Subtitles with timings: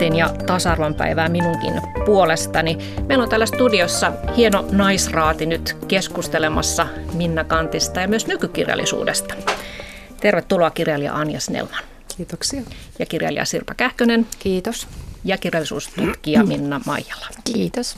[0.00, 1.72] Kantin ja tasa-arvon päivää minunkin
[2.06, 2.78] puolestani.
[3.06, 9.34] Meillä on täällä studiossa hieno naisraati nyt keskustelemassa Minna Kantista ja myös nykykirjallisuudesta.
[10.20, 11.84] Tervetuloa kirjailija Anja Snellman.
[12.16, 12.62] Kiitoksia.
[12.98, 14.26] Ja kirjailija Sirpa Kähkönen.
[14.38, 14.88] Kiitos.
[15.24, 17.26] Ja kirjallisuustutkija Minna Maijala.
[17.44, 17.96] Kiitos.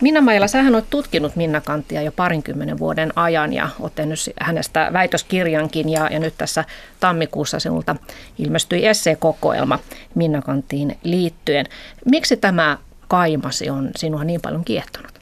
[0.00, 4.90] Minna Maijala, sähän olet tutkinut Minna Kanttia jo parinkymmenen vuoden ajan ja olet tehnyt hänestä
[4.92, 6.64] väitöskirjankin ja, ja nyt tässä
[7.00, 7.96] tammikuussa sinulta
[8.38, 9.78] ilmestyi esseekokoelma
[10.14, 11.66] Minna Kanttiin liittyen.
[12.04, 12.78] Miksi tämä
[13.08, 15.16] kaimasi on sinua niin paljon kiehtonut?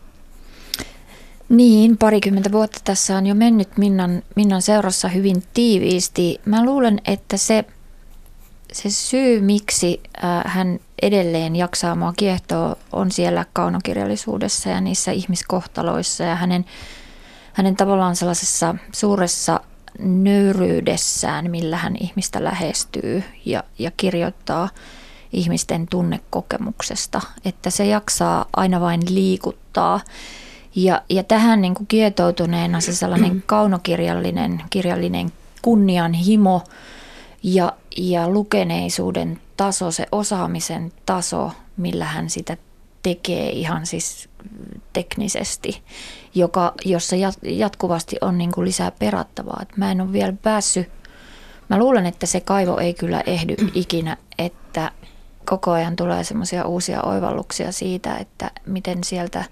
[1.49, 6.41] Niin, parikymmentä vuotta tässä on jo mennyt Minnan, Minnan seurassa hyvin tiiviisti.
[6.45, 7.65] Mä luulen, että se,
[8.73, 10.01] se syy, miksi
[10.45, 16.65] hän edelleen jaksaa mua kiehtoa, on siellä kaunokirjallisuudessa ja niissä ihmiskohtaloissa ja hänen,
[17.53, 19.61] hänen tavallaan sellaisessa suuressa
[19.99, 24.69] nöyryydessään, millä hän ihmistä lähestyy ja, ja kirjoittaa
[25.33, 30.01] ihmisten tunnekokemuksesta, että se jaksaa aina vain liikuttaa.
[30.77, 36.63] Ja, ja tähän niin kuin kietoutuneena se sellainen kaunokirjallinen kirjallinen kunnianhimo
[37.45, 42.57] ja, ja lukeneisuuden taso, se osaamisen taso, millä hän sitä
[43.03, 44.29] tekee ihan siis
[44.93, 45.83] teknisesti,
[46.35, 49.59] joka, jossa jatkuvasti on niin kuin lisää perattavaa.
[49.63, 50.89] Et mä en ole vielä päässyt,
[51.69, 54.93] mä luulen, että se kaivo ei kyllä ehdy ikinä, että
[55.45, 59.45] koko ajan tulee semmoisia uusia oivalluksia siitä, että miten sieltä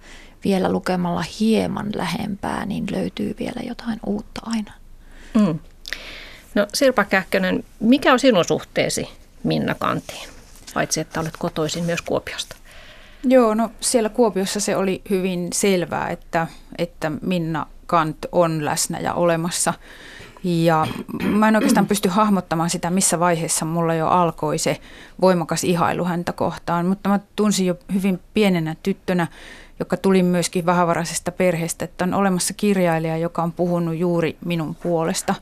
[0.45, 4.73] vielä lukemalla hieman lähempää, niin löytyy vielä jotain uutta aina.
[5.35, 5.59] Mm.
[6.55, 9.09] No Sirpa Kähkönen, mikä on sinun suhteesi
[9.43, 10.29] Minna Kantiin,
[10.75, 12.57] paitsi että olet kotoisin myös Kuopiosta?
[13.25, 16.47] Joo, no siellä Kuopiossa se oli hyvin selvää, että,
[16.79, 19.75] että Minna Kant on läsnä ja olemassa.
[20.45, 20.87] Ja
[21.25, 24.81] mä en oikeastaan pysty hahmottamaan sitä, missä vaiheessa mulla jo alkoi se
[25.21, 29.27] voimakas ihailu häntä kohtaan, mutta mä tunsin jo hyvin pienenä tyttönä,
[29.79, 35.35] joka tuli myöskin vähävaraisesta perheestä, että on olemassa kirjailija, joka on puhunut juuri minun puolesta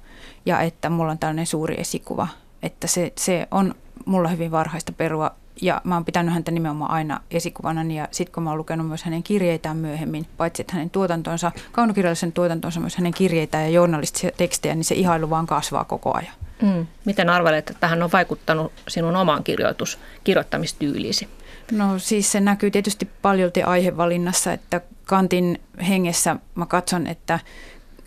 [0.47, 2.29] ja että mulla on tällainen suuri esikuva.
[2.63, 3.75] Että se, se on
[4.07, 5.31] mulla hyvin varhaista perua
[5.63, 9.03] ja mä oon pitänyt häntä nimenomaan aina esikuvana ja sitten kun mä oon lukenut myös
[9.03, 14.75] hänen kirjeitään myöhemmin, paitsi että hänen tuotantonsa, kaunokirjallisen tuotantonsa, myös hänen kirjeitään ja journalistisia tekstejä,
[14.75, 16.35] niin se ihailu vaan kasvaa koko ajan.
[16.63, 16.87] Mm.
[17.05, 21.29] Miten arvelet, että hän on vaikuttanut sinun omaan kirjoitus, kirjoittamistyylisi?
[21.73, 27.39] No siis se näkyy tietysti paljolti aihevalinnassa, että Kantin hengessä mä katson, että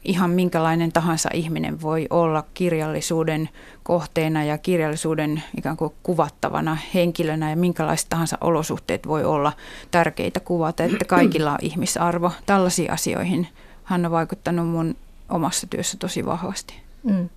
[0.06, 3.50] ihan minkälainen tahansa ihminen voi olla kirjallisuuden
[3.84, 9.54] kohteena ja kirjallisuuden ikään kuin kuvattavana henkilönä ja minkälaiset tahansa olosuhteet voi olla
[9.92, 12.32] tärkeitä kuvata, että kaikilla on ihmisarvo.
[12.46, 13.48] Tällaisiin asioihin
[13.84, 14.96] hän on vaikuttanut mun
[15.30, 16.74] omassa työssä tosi vahvasti.
[17.04, 17.30] Mm.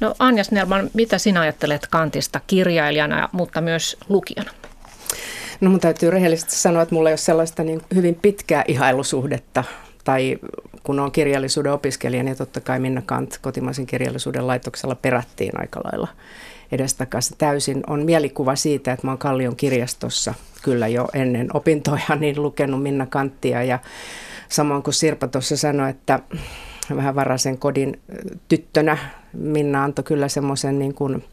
[0.00, 4.50] No Anja Snellman, mitä sinä ajattelet Kantista kirjailijana, mutta myös lukijana?
[5.60, 9.64] No mun täytyy rehellisesti sanoa, että mulla ei ole sellaista niin hyvin pitkää ihailusuhdetta
[10.04, 10.38] tai
[10.84, 16.08] kun on kirjallisuuden opiskelija, niin totta kai Minna Kant kotimaisen kirjallisuuden laitoksella perättiin aika lailla
[16.72, 17.38] edestakaisin.
[17.38, 22.82] Täysin on mielikuva siitä, että mä oon Kallion kirjastossa kyllä jo ennen opintoja niin lukenut
[22.82, 23.78] Minna Kanttia ja
[24.48, 26.20] samoin kuin Sirpa tuossa sanoi, että
[26.96, 28.00] vähän varaisen kodin
[28.48, 28.98] tyttönä
[29.32, 31.24] Minna antoi kyllä semmoisen niin kuin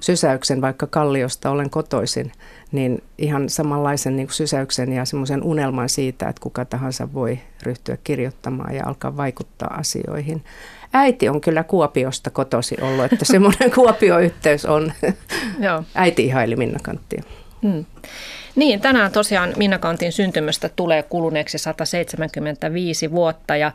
[0.00, 2.32] sysäyksen, vaikka Kalliosta olen kotoisin,
[2.72, 8.74] niin ihan samanlaisen niin sysäyksen ja semmoisen unelman siitä, että kuka tahansa voi ryhtyä kirjoittamaan
[8.74, 10.44] ja alkaa vaikuttaa asioihin.
[10.92, 14.92] Äiti on kyllä Kuopiosta kotosi ollut, että semmoinen Kuopio-yhteys on.
[15.58, 15.82] Joo.
[15.94, 17.22] Äiti ihaili Minna Kanttia.
[17.62, 17.84] Hmm.
[18.56, 23.72] Niin, tänään tosiaan Minna Kantin syntymästä tulee kuluneeksi 175 vuotta ja,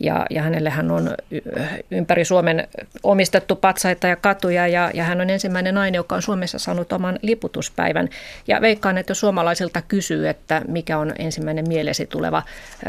[0.00, 1.14] ja, ja hänellehän on
[1.90, 2.68] ympäri Suomen
[3.02, 7.18] omistettu patsaita ja katuja ja, ja hän on ensimmäinen nainen, joka on Suomessa saanut oman
[7.22, 8.08] liputuspäivän.
[8.48, 12.42] Ja veikkaan, että jos suomalaisilta kysyy, että mikä on ensimmäinen mielesi tuleva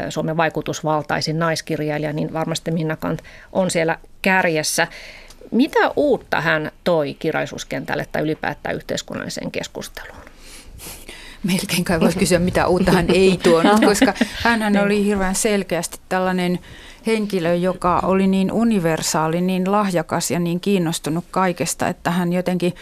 [0.08, 3.22] Suomen vaikutusvaltaisin naiskirjailija, niin varmasti Minna Kant
[3.52, 4.86] on siellä kärjessä.
[5.50, 10.29] Mitä uutta hän toi kirjallisuuskentälle tai ylipäätään yhteiskunnalliseen keskusteluun?
[11.42, 16.58] Melkein kai voisi kysyä, mitä uutta hän ei tuonut, koska hän oli hirveän selkeästi tällainen
[17.06, 22.74] henkilö, joka oli niin universaali, niin lahjakas ja niin kiinnostunut kaikesta, että hän jotenkin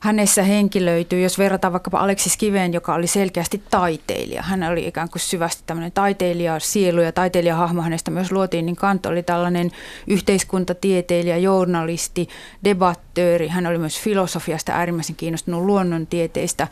[0.00, 4.42] hänessä henkilöityy, jos verrataan vaikkapa Aleksis Kiveen, joka oli selkeästi taiteilija.
[4.42, 9.06] Hän oli ikään kuin syvästi tämmöinen taiteilija, sielu ja taiteilijahahmo hänestä myös luotiin, niin Kant
[9.06, 9.70] oli tällainen
[10.06, 12.28] yhteiskuntatieteilijä, journalisti,
[12.64, 13.48] debattööri.
[13.48, 16.68] Hän oli myös filosofiasta äärimmäisen kiinnostunut luonnontieteistä,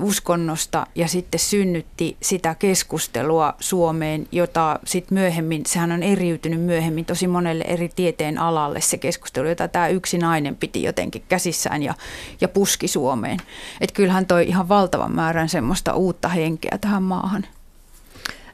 [0.00, 7.26] uskonnosta ja sitten synnytti sitä keskustelua Suomeen, jota sitten myöhemmin, sehän on eriytynyt myöhemmin tosi
[7.26, 11.94] monelle eri tieteen alalle se keskustelu, jota tämä yksi nainen piti jotenkin käsissään ja,
[12.40, 13.38] ja puski Suomeen.
[13.80, 17.44] Että kyllähän toi ihan valtavan määrän semmoista uutta henkeä tähän maahan.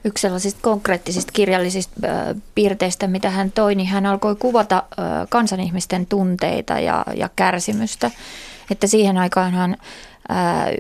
[0.05, 2.01] Yksi sellaisista konkreettisista kirjallisista
[2.55, 4.83] piirteistä, mitä hän toi, niin hän alkoi kuvata
[5.29, 8.11] kansanihmisten tunteita ja, ja kärsimystä.
[8.71, 9.77] Että siihen aikaan hän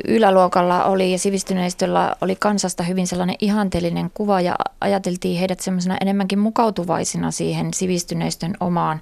[0.09, 6.39] yläluokalla oli ja sivistyneistöllä oli kansasta hyvin sellainen ihanteellinen kuva ja ajateltiin heidät semmoisena enemmänkin
[6.39, 9.01] mukautuvaisina siihen sivistyneistön omaan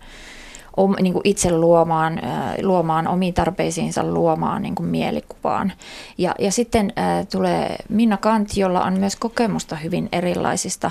[0.76, 2.20] om, niin kuin itse luomaan,
[2.62, 5.72] luomaan omiin tarpeisiinsa luomaan niin kuin mielikuvaan.
[6.18, 10.90] Ja, ja sitten äh, tulee Minna Kant, jolla on myös kokemusta hyvin erilaisista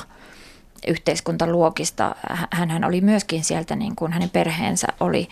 [0.88, 2.16] yhteiskuntaluokista.
[2.52, 5.28] Hän oli myöskin sieltä, niin kuin hänen perheensä oli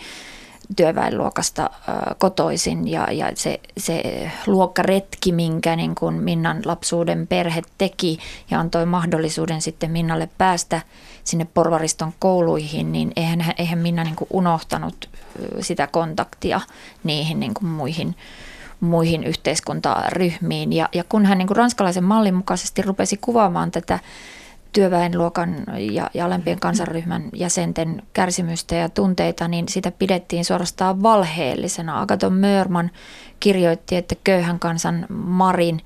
[0.75, 1.69] työväenluokasta
[2.17, 8.19] kotoisin ja, ja se, se luokkaretki, minkä niin kuin Minnan lapsuuden perhe teki
[8.51, 10.81] ja antoi mahdollisuuden sitten Minnalle päästä
[11.23, 15.09] sinne porvariston kouluihin, niin eihän, eihän Minna niin kuin unohtanut
[15.59, 16.61] sitä kontaktia
[17.03, 18.15] niihin niin kuin muihin,
[18.79, 20.73] muihin yhteiskuntaryhmiin.
[20.73, 23.99] Ja, ja kun hän niin kuin ranskalaisen mallin mukaisesti rupesi kuvaamaan tätä
[24.73, 32.01] työväenluokan ja, ja alempien kansanryhmän jäsenten kärsimystä ja tunteita, niin sitä pidettiin suorastaan valheellisena.
[32.01, 32.91] Agaton Mörman
[33.39, 35.81] kirjoitti, että köyhän kansan Marin,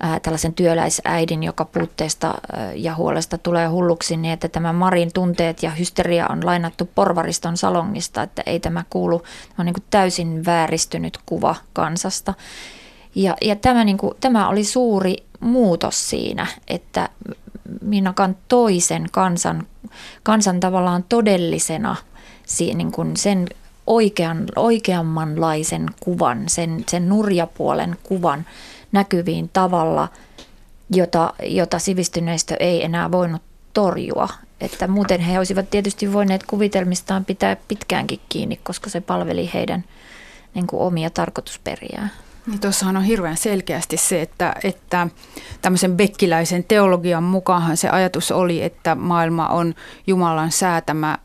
[0.00, 2.34] ää, tällaisen työläisäidin, joka puutteesta
[2.74, 8.22] ja huolesta tulee hulluksi, niin että tämä Marin tunteet ja hysteria on lainattu porvariston salongista,
[8.22, 12.34] että ei tämä kuulu, tämä on niin kuin täysin vääristynyt kuva kansasta.
[13.14, 17.08] Ja, ja tämä, niin kuin, tämä oli suuri muutos siinä, että
[17.80, 19.66] Minnakan toisen kansan,
[20.22, 21.96] kansan tavallaan todellisena
[22.74, 23.46] niin kuin sen
[23.86, 28.46] oikean, oikeammanlaisen kuvan, sen, sen nurjapuolen kuvan
[28.92, 30.08] näkyviin tavalla,
[30.90, 33.42] jota, jota sivistyneistö ei enää voinut
[33.74, 34.28] torjua.
[34.60, 39.84] Että muuten he olisivat tietysti voineet kuvitelmistaan pitää pitkäänkin kiinni, koska se palveli heidän
[40.54, 42.10] niin kuin omia tarkoitusperiään.
[42.46, 45.08] Niin tuossahan on hirveän selkeästi se, että, että
[45.62, 49.74] tämmöisen bekkiläisen teologian mukaan se ajatus oli, että maailma on
[50.06, 51.18] Jumalan säätämä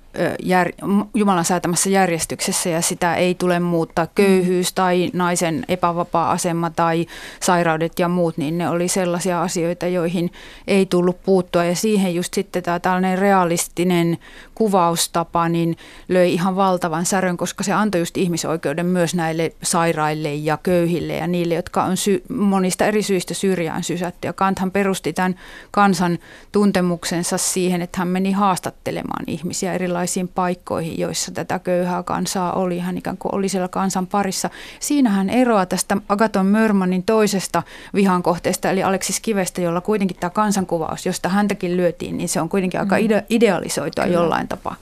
[0.43, 0.71] jär,
[1.13, 4.07] Jumalan säätämässä järjestyksessä ja sitä ei tule muuttaa.
[4.15, 7.05] Köyhyys tai naisen epävapaa asema tai
[7.39, 10.31] sairaudet ja muut, niin ne oli sellaisia asioita, joihin
[10.67, 11.63] ei tullut puuttua.
[11.63, 14.17] Ja siihen just sitten tämä tällainen realistinen
[14.55, 15.77] kuvaustapa niin
[16.07, 21.27] löi ihan valtavan särön, koska se antoi just ihmisoikeuden myös näille sairaille ja köyhille ja
[21.27, 24.27] niille, jotka on sy- monista eri syistä syrjään sysätty.
[24.27, 25.35] Ja Kanthan perusti tämän
[25.71, 26.19] kansan
[26.51, 32.79] tuntemuksensa siihen, että hän meni haastattelemaan ihmisiä erilaisia erilaisiin paikkoihin, joissa tätä köyhää kansaa oli.
[32.79, 34.49] Hän ikään kuin oli siellä kansan parissa.
[34.79, 37.63] Siinähän eroa tästä Agaton Mörmanin toisesta
[37.93, 42.49] vihan kohteesta, eli Aleksis Kivestä, jolla kuitenkin tämä kansankuvaus, josta häntäkin lyötiin, niin se on
[42.49, 43.05] kuitenkin aika mm.
[43.05, 44.17] ide- idealisoitua Kyllä.
[44.17, 44.75] jollain tapaa.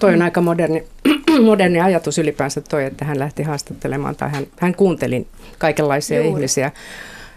[0.00, 0.84] Toi on aika moderni,
[1.48, 5.26] moderni ajatus ylipäänsä toi, että hän lähti haastattelemaan tai hän, hän kuunteli
[5.58, 6.30] kaikenlaisia Juuri.
[6.30, 6.70] ihmisiä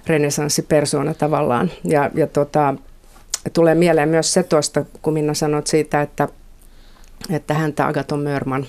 [0.08, 1.72] renesanssipersoona tavallaan.
[1.84, 2.76] Ja, ja tota,
[3.54, 6.28] tulee mieleen myös se tuosta, kun Minna sanot siitä, että
[7.30, 8.66] että häntä Agaton Mörman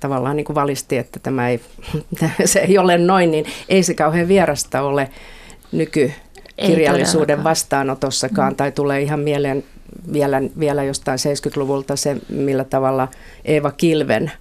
[0.00, 1.60] tavallaan niin kuin valisti, että tämä ei,
[2.44, 5.10] se ei ole noin, niin ei se kauhean vierasta ole
[5.72, 8.56] nykykirjallisuuden vastaanotossakaan, mm.
[8.56, 9.64] tai tulee ihan mieleen
[10.12, 13.08] vielä, vielä jostain 70-luvulta se, millä tavalla
[13.44, 14.32] Eeva Kilven–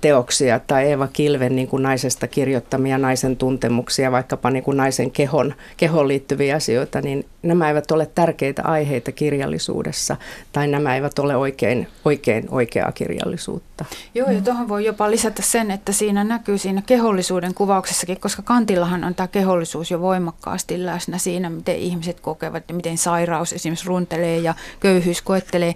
[0.00, 5.54] teoksia tai Eeva Kilven niin kuin naisesta kirjoittamia naisen tuntemuksia, vaikkapa niin kuin naisen kehon,
[5.76, 10.16] kehoon liittyviä asioita, niin nämä eivät ole tärkeitä aiheita kirjallisuudessa
[10.52, 13.71] tai nämä eivät ole oikein, oikein oikeaa kirjallisuutta.
[14.14, 19.04] Joo, ja tuohon voi jopa lisätä sen, että siinä näkyy siinä kehollisuuden kuvauksessakin, koska Kantillahan
[19.04, 24.38] on tämä kehollisuus jo voimakkaasti läsnä siinä, miten ihmiset kokevat ja miten sairaus esimerkiksi runtelee
[24.38, 25.74] ja köyhyys koettelee.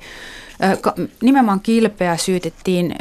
[1.23, 2.95] Nimenomaan kilpeä syytettiin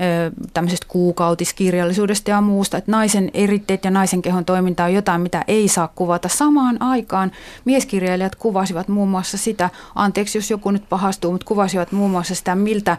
[0.54, 5.68] tämmöisestä kuukautiskirjallisuudesta ja muusta, että naisen eritteet ja naisen kehon toiminta on jotain, mitä ei
[5.68, 6.28] saa kuvata.
[6.28, 7.32] Samaan aikaan
[7.66, 12.56] mieskirjailijat kuvasivat muun muassa sitä, anteeksi jos joku nyt pahastuu, mutta kuvasivat muun muassa sitä,
[12.56, 12.98] miltä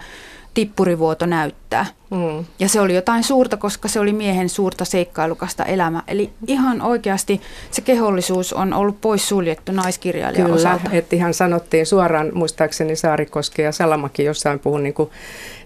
[0.56, 1.86] tippurivuoto näyttää.
[2.10, 2.44] Mm.
[2.58, 6.02] Ja se oli jotain suurta, koska se oli miehen suurta seikkailukasta elämä.
[6.08, 10.90] Eli ihan oikeasti se kehollisuus on ollut pois suljettu naiskirjailijan Kyllä, osalta.
[10.92, 15.10] että ihan sanottiin suoraan, muistaakseni Saarikoski ja Salamakin jossain puhui niin kuin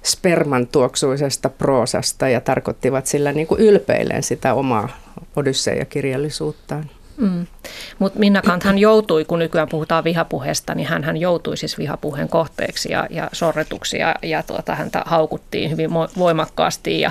[0.02, 4.88] sperman tuoksuisesta proosasta ja tarkoittivat sillä niin kuin ylpeilen sitä omaa
[5.36, 6.90] Odysseja-kirjallisuuttaan.
[7.20, 7.46] Mm.
[7.98, 13.06] Mutta Minna Kanthan joutui, kun nykyään puhutaan vihapuheesta, niin hän joutui siis vihapuheen kohteeksi ja,
[13.10, 17.10] ja sorretuksi ja, ja tuota, häntä haukuttiin hyvin voimakkaasti ja,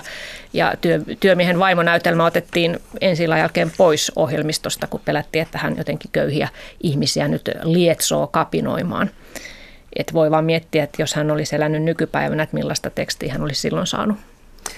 [0.54, 6.50] ja työ, työmiehen vaimonäytelmä otettiin ensi jälkeen pois ohjelmistosta, kun pelättiin, että hän jotenkin köyhiä
[6.84, 9.10] ihmisiä nyt lietsoo kapinoimaan.
[9.96, 13.62] Et voi vaan miettiä, että jos hän olisi elänyt nykypäivänä, että millaista tekstiä hän olisi
[13.62, 14.18] silloin saanut.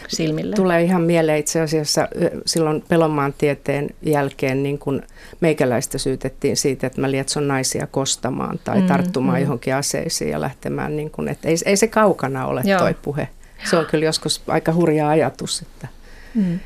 [0.07, 0.55] Silmille?
[0.55, 2.07] Tulee ihan mieleen itse asiassa
[2.45, 5.01] silloin Pelonmaan tieteen jälkeen niin kun
[5.39, 9.41] meikäläistä syytettiin siitä, että mä lietson naisia kostamaan tai mm, tarttumaan mm.
[9.41, 12.79] johonkin aseisiin ja lähtemään, niin kun, että ei, ei se kaukana ole Joo.
[12.79, 13.27] toi puhe.
[13.69, 15.61] Se on kyllä joskus aika hurja ajatus.
[15.61, 15.87] Että.
[16.35, 16.59] Mm.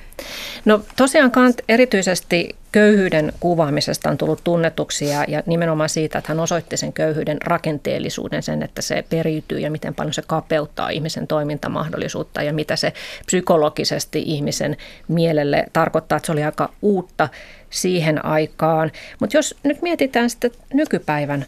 [0.66, 6.40] No tosiaan Kant erityisesti köyhyyden kuvaamisesta on tullut tunnetuksi ja, ja nimenomaan siitä, että hän
[6.40, 12.44] osoitti sen köyhyyden rakenteellisuuden, sen, että se periytyy ja miten paljon se kapeuttaa ihmisen toimintamahdollisuutta
[12.44, 12.94] ja mitä se
[13.26, 17.30] psykologisesti ihmisen mielelle tarkoittaa, että se oli aika uutta
[17.70, 18.92] siihen aikaan.
[19.20, 21.46] Mutta jos nyt mietitään sitten nykypäivän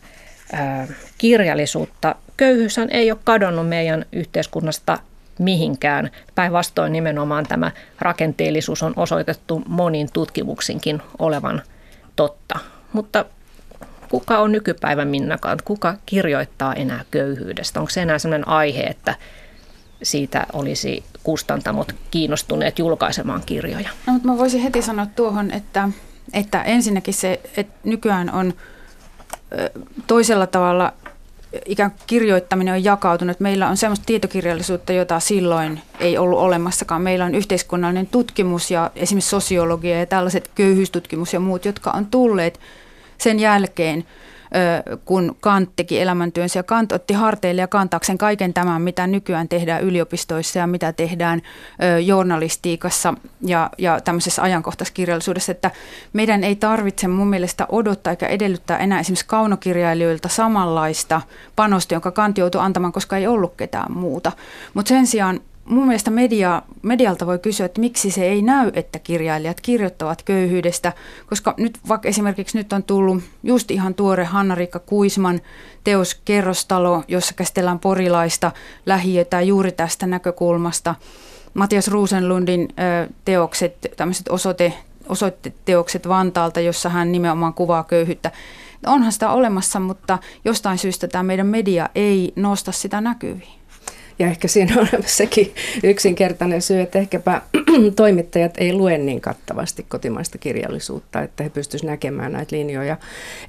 [1.17, 4.99] kirjallisuutta, köyhyyshän ei ole kadonnut meidän yhteiskunnasta
[5.39, 6.11] mihinkään.
[6.35, 11.61] Päinvastoin nimenomaan tämä rakenteellisuus on osoitettu monin tutkimuksinkin olevan
[12.15, 12.59] totta.
[12.93, 13.25] Mutta
[14.09, 15.57] kuka on nykypäivän Minnakaan?
[15.65, 17.79] Kuka kirjoittaa enää köyhyydestä?
[17.79, 19.15] Onko se enää sellainen aihe, että
[20.03, 23.89] siitä olisi kustantamot kiinnostuneet julkaisemaan kirjoja?
[24.07, 25.89] No, mutta mä voisin heti sanoa tuohon, että,
[26.33, 28.53] että ensinnäkin se, että nykyään on
[30.07, 30.93] toisella tavalla
[31.65, 33.39] ikään kuin kirjoittaminen on jakautunut.
[33.39, 37.01] Meillä on sellaista tietokirjallisuutta, jota silloin ei ollut olemassakaan.
[37.01, 42.59] Meillä on yhteiskunnallinen tutkimus ja esimerkiksi sosiologia ja tällaiset köyhyystutkimus ja muut, jotka on tulleet
[43.17, 44.05] sen jälkeen–
[45.05, 46.59] kun Kant teki elämäntyönsä.
[46.59, 51.41] Ja Kant otti harteille ja kantaakseen kaiken tämän, mitä nykyään tehdään yliopistoissa ja mitä tehdään
[52.05, 55.51] journalistiikassa ja, ja tämmöisessä ajankohtaiskirjallisuudessa.
[55.51, 55.71] Että
[56.13, 61.21] meidän ei tarvitse mun mielestä odottaa eikä edellyttää enää esimerkiksi kaunokirjailijoilta samanlaista
[61.55, 64.31] panosta, jonka Kant joutui antamaan, koska ei ollut ketään muuta.
[64.73, 65.39] Mutta sen sijaan
[65.69, 70.93] mun mielestä media, medialta voi kysyä, että miksi se ei näy, että kirjailijat kirjoittavat köyhyydestä,
[71.27, 75.41] koska nyt vaikka esimerkiksi nyt on tullut just ihan tuore Hanna-Riikka Kuisman
[75.83, 78.51] teos Kerrostalo, jossa käsitellään porilaista
[78.85, 80.95] lähiötä juuri tästä näkökulmasta.
[81.53, 82.69] Matias Ruusenlundin
[83.25, 84.73] teokset, tämmöiset osoite,
[85.09, 88.31] osoitteteokset Vantaalta, jossa hän nimenomaan kuvaa köyhyyttä.
[88.85, 93.57] Onhan sitä olemassa, mutta jostain syystä tämä meidän media ei nosta sitä näkyviin.
[94.19, 97.41] Ja ehkä siinä on sekin yksinkertainen syy, että ehkäpä
[97.95, 102.97] toimittajat ei lue niin kattavasti kotimaista kirjallisuutta, että he pystyisivät näkemään näitä linjoja.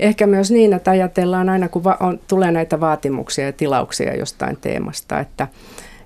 [0.01, 4.57] Ehkä myös niin, että ajatellaan aina, kun va- on, tulee näitä vaatimuksia ja tilauksia jostain
[4.61, 5.49] teemasta, että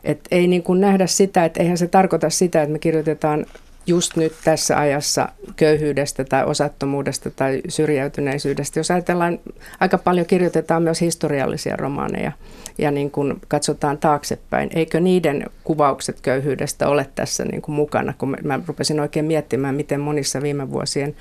[0.04, 3.46] et ei niin kuin nähdä sitä, että eihän se tarkoita sitä, että me kirjoitetaan
[3.86, 8.80] just nyt tässä ajassa köyhyydestä tai osattomuudesta tai syrjäytyneisyydestä.
[8.80, 9.38] Jos ajatellaan,
[9.80, 12.32] aika paljon kirjoitetaan myös historiallisia romaaneja
[12.78, 14.70] ja niin kuin katsotaan taaksepäin.
[14.74, 20.00] Eikö niiden kuvaukset köyhyydestä ole tässä niin kuin mukana, kun mä rupesin oikein miettimään, miten
[20.00, 21.16] monissa viime vuosien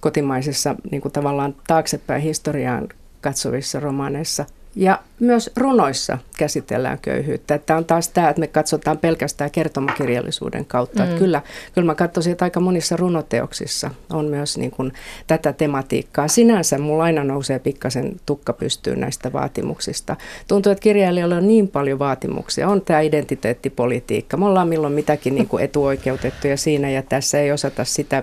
[0.00, 2.88] kotimaisissa niin kuin tavallaan taaksepäin historiaan
[3.20, 4.44] katsovissa romaaneissa–
[4.76, 7.58] ja myös runoissa käsitellään köyhyyttä.
[7.58, 11.02] Tämä on taas tämä, että me katsotaan pelkästään kertomakirjallisuuden kautta.
[11.02, 11.08] Mm.
[11.08, 11.42] Että kyllä,
[11.74, 14.92] kyllä mä katsoisin, että aika monissa runoteoksissa on myös niin kuin
[15.26, 16.28] tätä tematiikkaa.
[16.28, 20.16] Sinänsä mulla aina nousee pikkasen tukka pystyyn näistä vaatimuksista.
[20.48, 22.68] Tuntuu, että kirjailijoilla on niin paljon vaatimuksia.
[22.68, 24.36] On tämä identiteettipolitiikka.
[24.36, 28.22] Me ollaan milloin mitäkin niin kuin etuoikeutettuja siinä ja tässä ei osata sitä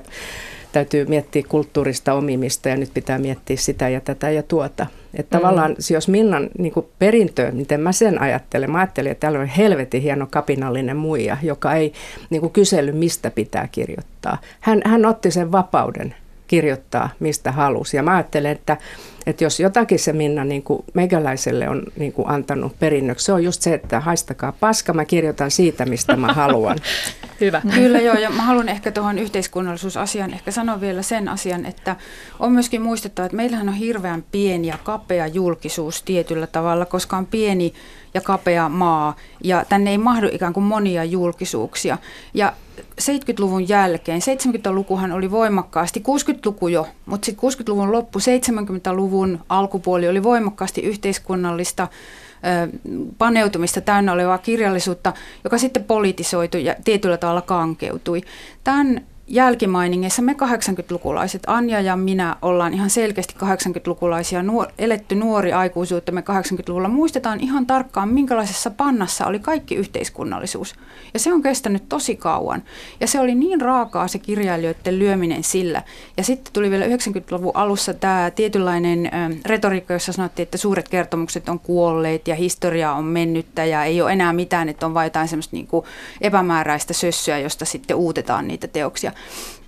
[0.71, 4.87] täytyy miettiä kulttuurista omimista ja nyt pitää miettiä sitä ja tätä ja tuota.
[5.13, 5.41] Että mm.
[5.41, 10.01] tavallaan jos Minnan niin perintö, miten mä sen ajattelen, mä ajattelin, että täällä on helvetin
[10.01, 11.93] hieno kapinallinen muija, joka ei
[12.29, 14.37] niin kuin kysely, mistä pitää kirjoittaa.
[14.59, 16.15] Hän, hän otti sen vapauden
[16.49, 17.97] kirjoittaa, mistä halusi.
[17.97, 18.77] Ja mä ajattelen, että,
[19.25, 23.43] että jos jotakin se Minna niin kuin meikäläiselle on niin kuin antanut perinnöksi, se on
[23.43, 26.77] just se, että haistakaa paska, mä kirjoitan siitä, mistä mä haluan.
[27.41, 27.61] Hyvä.
[27.73, 31.95] Kyllä joo, ja mä haluan ehkä tuohon yhteiskunnallisuusasiaan ehkä sanoa vielä sen asian, että
[32.39, 37.25] on myöskin muistettava, että meillähän on hirveän pieni ja kapea julkisuus tietyllä tavalla, koska on
[37.25, 37.73] pieni
[38.13, 41.97] ja kapea maa, ja tänne ei mahdu ikään kuin monia julkisuuksia.
[42.33, 42.53] Ja
[43.01, 50.81] 70-luvun jälkeen, 70-lukuhan oli voimakkaasti, 60-luku jo, mutta sitten 60-luvun loppu, 70-luvun alkupuoli oli voimakkaasti
[50.81, 51.87] yhteiskunnallista
[53.17, 55.13] paneutumista täynnä olevaa kirjallisuutta,
[55.43, 58.21] joka sitten politisoitui ja tietyllä tavalla kankeutui.
[58.63, 66.11] Tämän jälkimainingeissa me 80-lukulaiset, Anja ja minä ollaan ihan selkeästi 80-lukulaisia, nuor, eletty nuori aikuisuutta
[66.11, 66.87] me 80-luvulla.
[66.87, 70.75] Muistetaan ihan tarkkaan, minkälaisessa pannassa oli kaikki yhteiskunnallisuus.
[71.13, 72.63] Ja se on kestänyt tosi kauan.
[72.99, 75.83] Ja se oli niin raakaa se kirjailijoiden lyöminen sillä.
[76.17, 79.09] Ja sitten tuli vielä 90-luvun alussa tämä tietynlainen ö,
[79.45, 84.11] retoriikka, jossa sanottiin, että suuret kertomukset on kuolleet ja historia on mennyttä ja ei ole
[84.11, 85.85] enää mitään, että on vain jotain semmoista niin kuin
[86.21, 89.11] epämääräistä sössyä, josta sitten uutetaan niitä teoksia.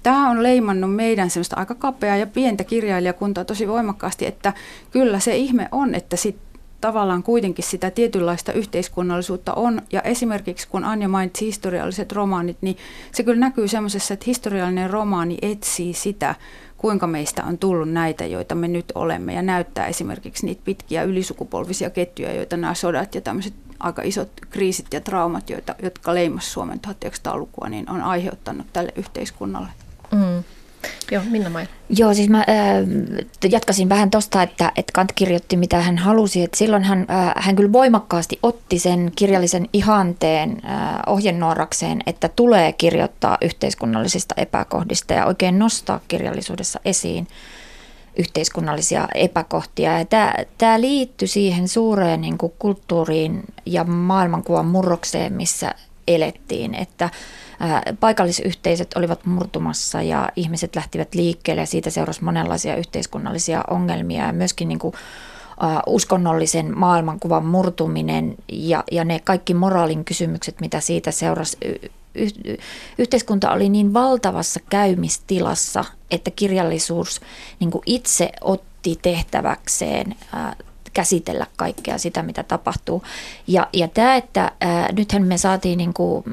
[0.03, 4.53] Tämä on leimannut meidän semmoista aika kapeaa ja pientä kirjailijakuntaa tosi voimakkaasti, että
[4.91, 6.37] kyllä se ihme on, että sit
[6.81, 9.81] tavallaan kuitenkin sitä tietynlaista yhteiskunnallisuutta on.
[9.91, 12.77] Ja esimerkiksi kun Anja mainitsi historialliset romaanit, niin
[13.11, 16.35] se kyllä näkyy semmoisessa, että historiallinen romaani etsii sitä,
[16.81, 21.89] kuinka meistä on tullut näitä, joita me nyt olemme, ja näyttää esimerkiksi niitä pitkiä ylisukupolvisia
[21.89, 26.79] ketjuja, joita nämä sodat ja tämmöiset aika isot kriisit ja traumat, joita, jotka leimas Suomen
[26.87, 29.69] 1900-lukua, niin on aiheuttanut tälle yhteiskunnalle.
[31.11, 31.67] Joo, Minna Maija.
[31.89, 32.45] Joo, siis mä äh,
[33.51, 36.43] jatkasin vähän tuosta, että, että Kant kirjoitti mitä hän halusi.
[36.43, 42.73] Että silloin hän, äh, hän kyllä voimakkaasti otti sen kirjallisen ihanteen äh, ohjenuorakseen, että tulee
[42.73, 47.27] kirjoittaa yhteiskunnallisista epäkohdista ja oikein nostaa kirjallisuudessa esiin
[48.17, 49.91] yhteiskunnallisia epäkohtia.
[50.57, 55.75] Tämä, liittyi siihen suureen niin kuin kulttuuriin ja maailmankuvan murrokseen, missä
[56.07, 57.09] elettiin, että
[57.99, 64.67] paikallisyhteisöt olivat murtumassa ja ihmiset lähtivät liikkeelle ja siitä seurasi monenlaisia yhteiskunnallisia ongelmia ja myöskin
[64.67, 64.93] niin kuin,
[65.87, 71.57] uskonnollisen maailmankuvan murtuminen ja, ja ne kaikki moraalin kysymykset, mitä siitä seurasi.
[72.15, 72.57] Y-
[72.97, 77.21] yhteiskunta oli niin valtavassa käymistilassa, että kirjallisuus
[77.59, 80.15] niin itse otti tehtäväkseen
[80.93, 83.03] käsitellä kaikkea sitä, mitä tapahtuu.
[83.47, 86.23] Ja, ja tämä, että ää, nythän me saatiin, niin kuin,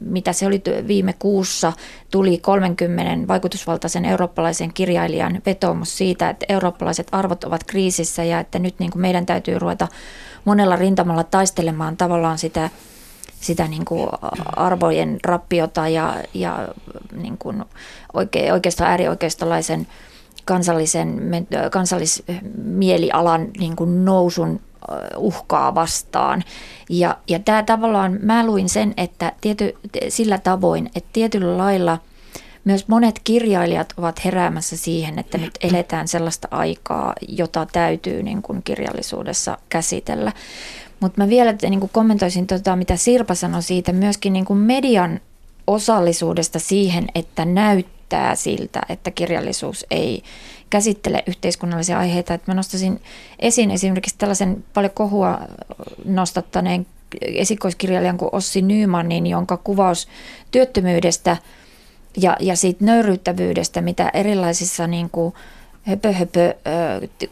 [0.00, 1.72] mitä se oli viime kuussa,
[2.10, 8.74] tuli 30 vaikutusvaltaisen eurooppalaisen kirjailijan vetoomus siitä, että eurooppalaiset arvot ovat kriisissä ja että nyt
[8.78, 9.88] niin kuin meidän täytyy ruveta
[10.44, 12.70] monella rintamalla taistelemaan tavallaan sitä
[13.40, 14.08] sitä niin kuin
[14.56, 16.68] arvojen rappiota ja, ja
[17.16, 17.64] niin kuin
[18.12, 19.86] oike, oikeastaan äärioikeistolaisen
[20.48, 21.30] kansallisen,
[21.70, 24.60] kansallismielialan niin kuin nousun
[25.16, 26.44] uhkaa vastaan.
[26.90, 29.76] Ja, ja tämä tavallaan, mä luin sen, että tiety,
[30.08, 31.98] sillä tavoin, että tietyllä lailla
[32.64, 38.62] myös monet kirjailijat ovat heräämässä siihen, että nyt eletään sellaista aikaa, jota täytyy niin kuin
[38.62, 40.32] kirjallisuudessa käsitellä.
[41.00, 45.20] Mutta mä vielä niin kuin kommentoisin tota, mitä Sirpa sanoi siitä, myöskin niin kuin median
[45.66, 50.22] osallisuudesta siihen, että näyttää, näyttää siltä, että kirjallisuus ei
[50.70, 52.34] käsittele yhteiskunnallisia aiheita.
[52.34, 53.00] Että mä nostaisin
[53.38, 55.38] esiin esimerkiksi tällaisen paljon kohua
[56.04, 56.86] nostattaneen
[57.22, 60.08] esikoiskirjailijan kuin Ossi Nymanin, jonka kuvaus
[60.50, 61.36] työttömyydestä
[62.16, 65.34] ja, ja siitä nöyryyttävyydestä, mitä erilaisissa niin kuin
[65.82, 66.54] höpö, höpö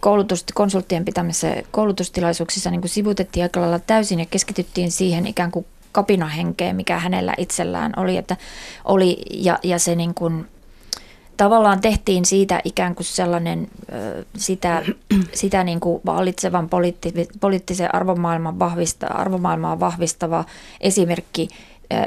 [0.01, 5.67] koulutus, konsulttien pitämissä koulutustilaisuuksissa niin kuin sivutettiin aika lailla täysin ja keskityttiin siihen ikään kuin
[5.93, 8.37] kapinahenkeen, mikä hänellä itsellään oli, että
[8.85, 10.47] oli ja, ja se niin kuin
[11.37, 13.68] tavallaan tehtiin siitä ikään kuin sellainen
[14.37, 14.83] sitä,
[15.33, 20.44] sitä niin kuin vallitsevan poliitti, poliittisen arvomaailman vahvista, arvomaailmaa vahvistava
[20.81, 21.49] esimerkki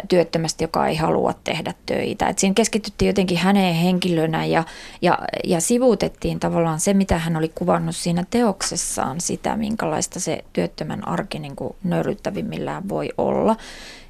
[0.10, 2.28] työttömästä, joka ei halua tehdä töitä.
[2.28, 4.63] Et siinä keskityttiin jotenkin häneen henkilönä ja,
[5.02, 11.08] ja, ja sivuutettiin tavallaan se, mitä hän oli kuvannut siinä teoksessaan, sitä, minkälaista se työttömän
[11.08, 13.56] arki niin kuin nöyryttävimmillään voi olla.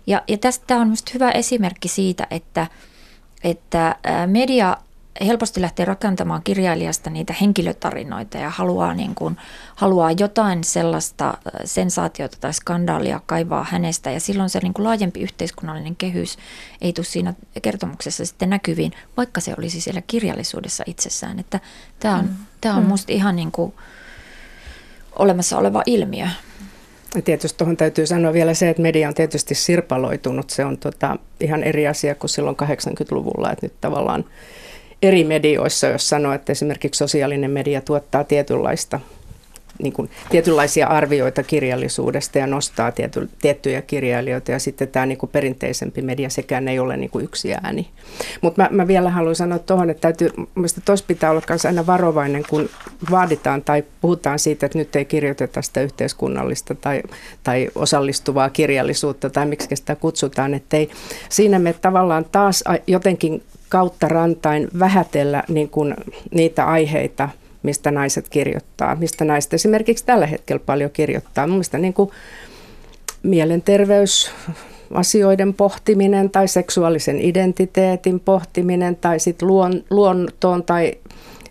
[0.08, 2.67] Ja, ja tästä on minusta hyvä esimerkki siitä, että,
[3.43, 3.95] että
[4.27, 4.77] media
[5.25, 9.38] helposti lähtee rakentamaan kirjailijasta niitä henkilötarinoita ja haluaa, niin kuin,
[9.75, 14.12] haluaa jotain sellaista äh, sensaatiota tai skandaalia kaivaa hänestä.
[14.12, 16.38] Ja silloin se niin kuin laajempi yhteiskunnallinen kehys
[16.82, 21.39] ei tule siinä kertomuksessa sitten näkyviin, vaikka se olisi siellä kirjallisuudessa itsessään.
[21.39, 21.60] Että
[21.99, 22.36] tämä on, mm.
[22.62, 22.89] tämä on mm.
[22.89, 23.73] musta ihan niin kuin
[25.15, 26.27] olemassa oleva ilmiö.
[27.15, 30.49] Ja tietysti tuohon täytyy sanoa vielä se, että media on tietysti sirpaloitunut.
[30.49, 34.25] Se on tota, ihan eri asia kuin silloin 80-luvulla, että nyt tavallaan
[35.01, 38.99] eri medioissa, jos sanoo, että esimerkiksi sosiaalinen media tuottaa tietynlaista
[39.83, 45.29] niin kuin, tietynlaisia arvioita kirjallisuudesta ja nostaa tiety, tiettyjä kirjailijoita ja sitten tämä niin kuin
[45.29, 47.88] perinteisempi media, sekään ei ole niin kuin yksi ääni.
[48.41, 51.85] Mutta mä, mä vielä haluan sanoa tuohon, että täytyy, mielestäni tuossa pitää olla myös aina
[51.85, 52.69] varovainen, kun
[53.12, 57.01] vaaditaan tai puhutaan siitä, että nyt ei kirjoiteta sitä yhteiskunnallista tai,
[57.43, 60.89] tai osallistuvaa kirjallisuutta tai miksi sitä kutsutaan, että ei,
[61.29, 65.95] siinä me tavallaan taas jotenkin kautta rantain vähätellä niin kuin
[66.32, 67.29] niitä aiheita,
[67.63, 71.47] mistä naiset kirjoittaa, mistä naiset esimerkiksi tällä hetkellä paljon kirjoittaa.
[71.47, 72.10] Mielestäni niin kuin
[73.23, 74.32] mielenterveys,
[74.93, 80.93] asioiden pohtiminen tai seksuaalisen identiteetin pohtiminen tai sitten luon, luontoon tai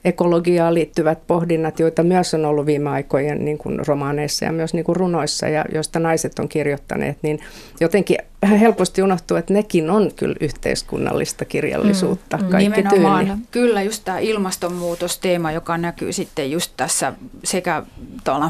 [0.04, 4.84] ekologiaan liittyvät pohdinnat, joita myös on ollut viime aikojen niin kuin romaaneissa ja myös niin
[4.84, 7.40] kuin runoissa ja joista naiset on kirjoittaneet, niin
[7.80, 8.18] jotenkin
[8.60, 12.36] helposti unohtuu, että nekin on kyllä yhteiskunnallista kirjallisuutta.
[12.36, 13.26] Mm, kaikki Nimenomaan.
[13.26, 13.40] Tyyli.
[13.50, 17.12] Kyllä, just tämä ilmastonmuutosteema, joka näkyy sitten just tässä
[17.44, 17.82] sekä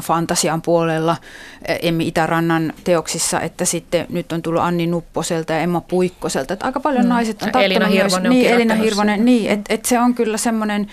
[0.03, 1.17] fantasian puolella
[1.81, 6.53] Emmi Itärannan teoksissa, että sitten nyt on tullut Anni Nupposelta ja Emma Puikkoselta.
[6.53, 7.09] Että aika paljon mm.
[7.09, 10.87] naiset on Elina Hirvonen myös, niin, Elina Hirvonen, niin, että et se on kyllä semmoinen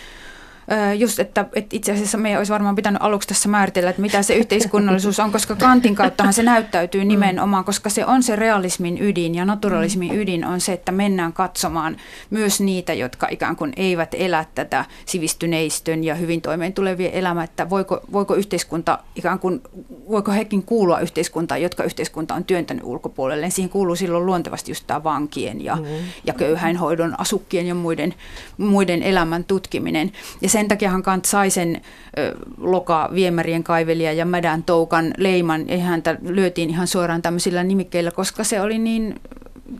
[0.98, 4.34] just, että, että itse asiassa meidän olisi varmaan pitänyt aluksi tässä määritellä, että mitä se
[4.34, 7.08] yhteiskunnallisuus on, koska Kantin kauttahan se näyttäytyy mm.
[7.08, 10.18] nimenomaan, koska se on se realismin ydin ja naturalismin mm.
[10.18, 11.96] ydin on se, että mennään katsomaan
[12.30, 17.70] myös niitä, jotka ikään kuin eivät elä tätä sivistyneistön ja hyvin toimeen tulevien elämää, että
[17.70, 19.62] voiko, voiko yhteiskunta ikään kuin,
[20.10, 23.50] voiko hekin kuulua yhteiskuntaan, jotka yhteiskunta on työntänyt ulkopuolelle.
[23.50, 25.84] Siihen kuuluu silloin luontevasti just tämä vankien ja, mm.
[26.24, 28.14] ja köyhäinhoidon asukkien ja muiden,
[28.58, 30.12] muiden elämän tutkiminen.
[30.40, 31.80] Ja sen takiahan Kant sai sen
[32.18, 38.10] ö, loka viemärien kaivelija ja mädän toukan leiman, ja häntä lyötiin ihan suoraan tämmöisillä nimikkeillä,
[38.10, 39.20] koska se oli niin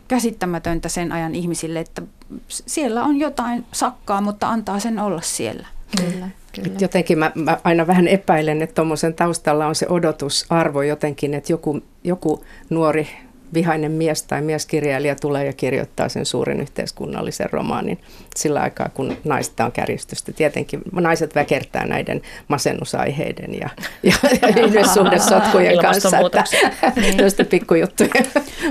[0.07, 2.01] käsittämätöntä sen ajan ihmisille, että
[2.47, 5.67] siellä on jotain sakkaa, mutta antaa sen olla siellä.
[5.97, 6.29] Kyllä.
[6.63, 6.77] Kyllä.
[6.79, 11.81] Jotenkin mä, mä aina vähän epäilen, että tuommoisen taustalla on se odotusarvo jotenkin, että joku,
[12.03, 13.07] joku nuori
[13.53, 17.99] vihainen mies tai mieskirjailija tulee ja kirjoittaa sen suuren yhteiskunnallisen romaanin
[18.35, 20.31] sillä aikaa, kun naista on kärjistystä.
[20.31, 23.69] Tietenkin naiset väkertää näiden masennusaiheiden ja,
[24.03, 26.19] ja, ja ihmissuhdesotkujen kanssa.
[26.19, 26.43] Että,
[26.95, 27.47] niin.
[27.49, 28.09] pikkujuttuja.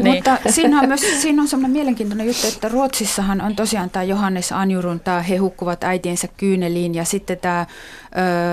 [0.02, 0.14] Niin.
[0.14, 4.52] Mutta siinä on myös siinä on sellainen mielenkiintoinen juttu, että Ruotsissahan on tosiaan tämä Johannes
[4.52, 7.66] Anjurun, tämä He hukkuvat äitiensä kyyneliin ja sitten tämä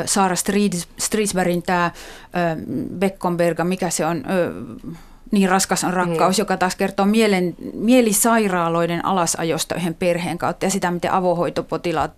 [0.05, 0.35] Saara
[0.99, 1.91] Stridsbergin tämä
[2.99, 4.23] Beckomberga, mikä se on,
[5.33, 6.41] niin raskas on rakkaus, mm.
[6.41, 12.11] joka taas kertoo mielen, mielisairaaloiden alasajosta yhden perheen kautta ja sitä, miten avohoitopotilaat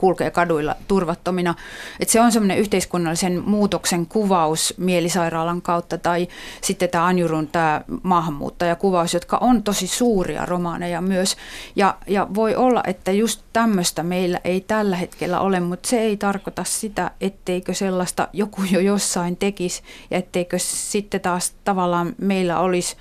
[0.00, 1.54] kulkee kaduilla turvattomina.
[2.00, 6.28] Et se on semmoinen yhteiskunnallisen muutoksen kuvaus mielisairaalan kautta tai
[6.60, 11.36] sitten tämä Anjurun tämä maahanmuuttajakuvaus, jotka on tosi suuria romaaneja myös.
[11.76, 16.16] Ja, ja voi olla, että just tämmöistä meillä ei tällä hetkellä ole, mutta se ei
[16.16, 22.96] tarkoita sitä, etteikö sellaista joku jo jossain tekisi ja etteikö sitten taas tavallaan meillä olisi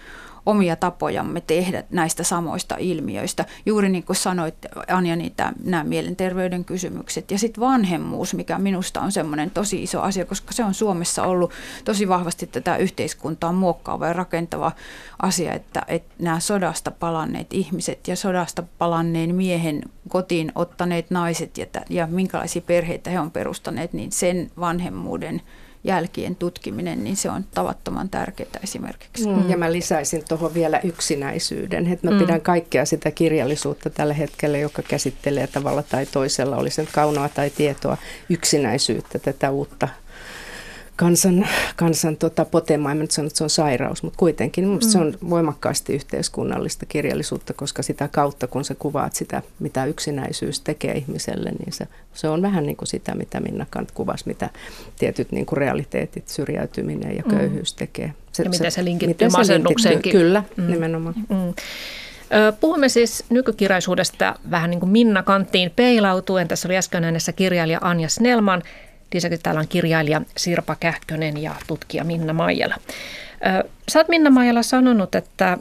[0.46, 3.46] omia tapojamme tehdä näistä samoista ilmiöistä.
[3.66, 4.56] Juuri niin kuin sanoit
[4.88, 10.26] Anja, niitä, nämä mielenterveyden kysymykset ja sitten vanhemmuus, mikä minusta on semmoinen tosi iso asia,
[10.26, 11.52] koska se on Suomessa ollut
[11.86, 14.72] tosi vahvasti tätä yhteiskuntaa muokkaava ja rakentava
[15.22, 21.66] asia, että, että nämä sodasta palanneet ihmiset ja sodasta palanneen miehen kotiin ottaneet naiset ja,
[21.90, 25.42] ja minkälaisia perheitä he on perustaneet, niin sen vanhemmuuden–
[25.86, 29.28] jälkien tutkiminen, niin se on tavattoman tärkeää esimerkiksi.
[29.28, 29.50] Mm.
[29.50, 32.20] Ja mä lisäisin tuohon vielä yksinäisyyden, että mä mm.
[32.20, 37.50] pidän kaikkea sitä kirjallisuutta tällä hetkellä, joka käsittelee tavalla tai toisella, oli sen kaunoa tai
[37.50, 37.98] tietoa,
[38.30, 39.88] yksinäisyyttä, tätä uutta
[40.96, 42.92] kansan, kansan tota, potemaa.
[42.92, 44.80] En nyt sano, että se on sairaus, mutta kuitenkin mm.
[44.80, 50.94] se on voimakkaasti yhteiskunnallista kirjallisuutta, koska sitä kautta, kun sä kuvaat sitä, mitä yksinäisyys tekee
[50.94, 54.50] ihmiselle, niin se, se on vähän niin kuin sitä, mitä Minna Kant kuvasi, mitä
[55.00, 57.38] tietyt niin kuin realiteetit, syrjäytyminen ja mm.
[57.38, 58.14] köyhyys tekee.
[58.32, 60.12] Se, ja miten se linkittyy masennukseenkin.
[60.12, 60.68] Kyllä, mm.
[60.68, 61.16] nimenomaan.
[61.18, 61.54] Mm.
[62.60, 66.48] Puhumme siis nykykirjallisuudesta vähän niin kuin Minna Kanttiin peilautuen.
[66.48, 68.64] Tässä oli äsken äänessä kirjailija Anja Snellman–
[69.14, 72.76] Lisäksi täällä on kirjailija Sirpa Kähkönen ja tutkija Minna Maijala.
[73.92, 75.58] Sä oot Minna Maijala sanonut, että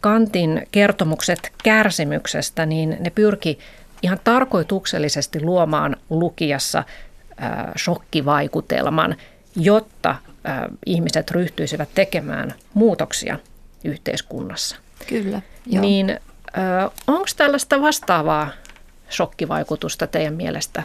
[0.00, 3.58] Kantin kertomukset kärsimyksestä, niin ne pyrki
[4.02, 6.84] ihan tarkoituksellisesti luomaan lukijassa
[7.78, 9.16] shokkivaikutelman,
[9.56, 10.16] jotta
[10.86, 13.38] ihmiset ryhtyisivät tekemään muutoksia
[13.84, 14.76] yhteiskunnassa.
[15.08, 15.42] Kyllä.
[15.66, 15.80] Joo.
[15.80, 16.20] Niin
[17.06, 18.50] onko tällaista vastaavaa
[19.10, 20.82] shokkivaikutusta teidän mielestä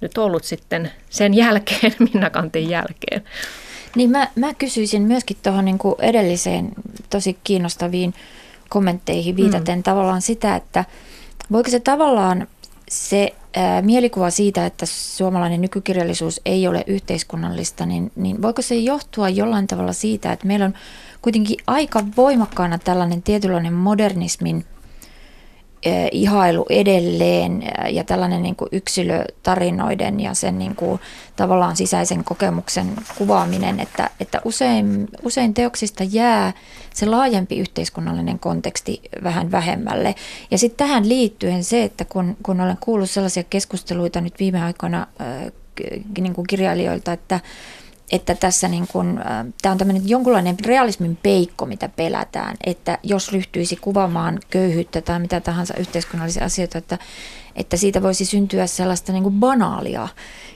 [0.00, 3.22] nyt ollut sitten sen jälkeen, Minna Kantin jälkeen.
[3.96, 6.72] Niin mä, mä kysyisin myöskin tuohon niin edelliseen
[7.10, 8.14] tosi kiinnostaviin
[8.68, 9.82] kommentteihin viitaten mm.
[9.82, 10.84] tavallaan sitä, että
[11.52, 12.46] voiko se tavallaan
[12.88, 19.28] se ää, mielikuva siitä, että suomalainen nykykirjallisuus ei ole yhteiskunnallista, niin, niin voiko se johtua
[19.28, 20.74] jollain tavalla siitä, että meillä on
[21.22, 24.64] kuitenkin aika voimakkaana tällainen tietynlainen modernismin–
[26.12, 31.00] ihailu edelleen ja tällainen niin kuin yksilötarinoiden ja sen niin kuin
[31.36, 32.86] tavallaan sisäisen kokemuksen
[33.18, 36.52] kuvaaminen, että, että usein, usein teoksista jää
[36.94, 40.14] se laajempi yhteiskunnallinen konteksti vähän vähemmälle.
[40.50, 45.06] Ja sitten tähän liittyen se, että kun, kun olen kuullut sellaisia keskusteluita nyt viime aikoina
[45.20, 45.52] äh,
[46.18, 47.40] niin kuin kirjailijoilta, että
[48.10, 49.24] että tässä niin kuin, äh,
[49.62, 55.40] tämä on tämmöinen jonkunlainen realismin peikko, mitä pelätään, että jos ryhtyisi kuvaamaan köyhyyttä tai mitä
[55.40, 56.98] tahansa yhteiskunnallisia asioita, että,
[57.56, 60.08] että siitä voisi syntyä sellaista niin banaalia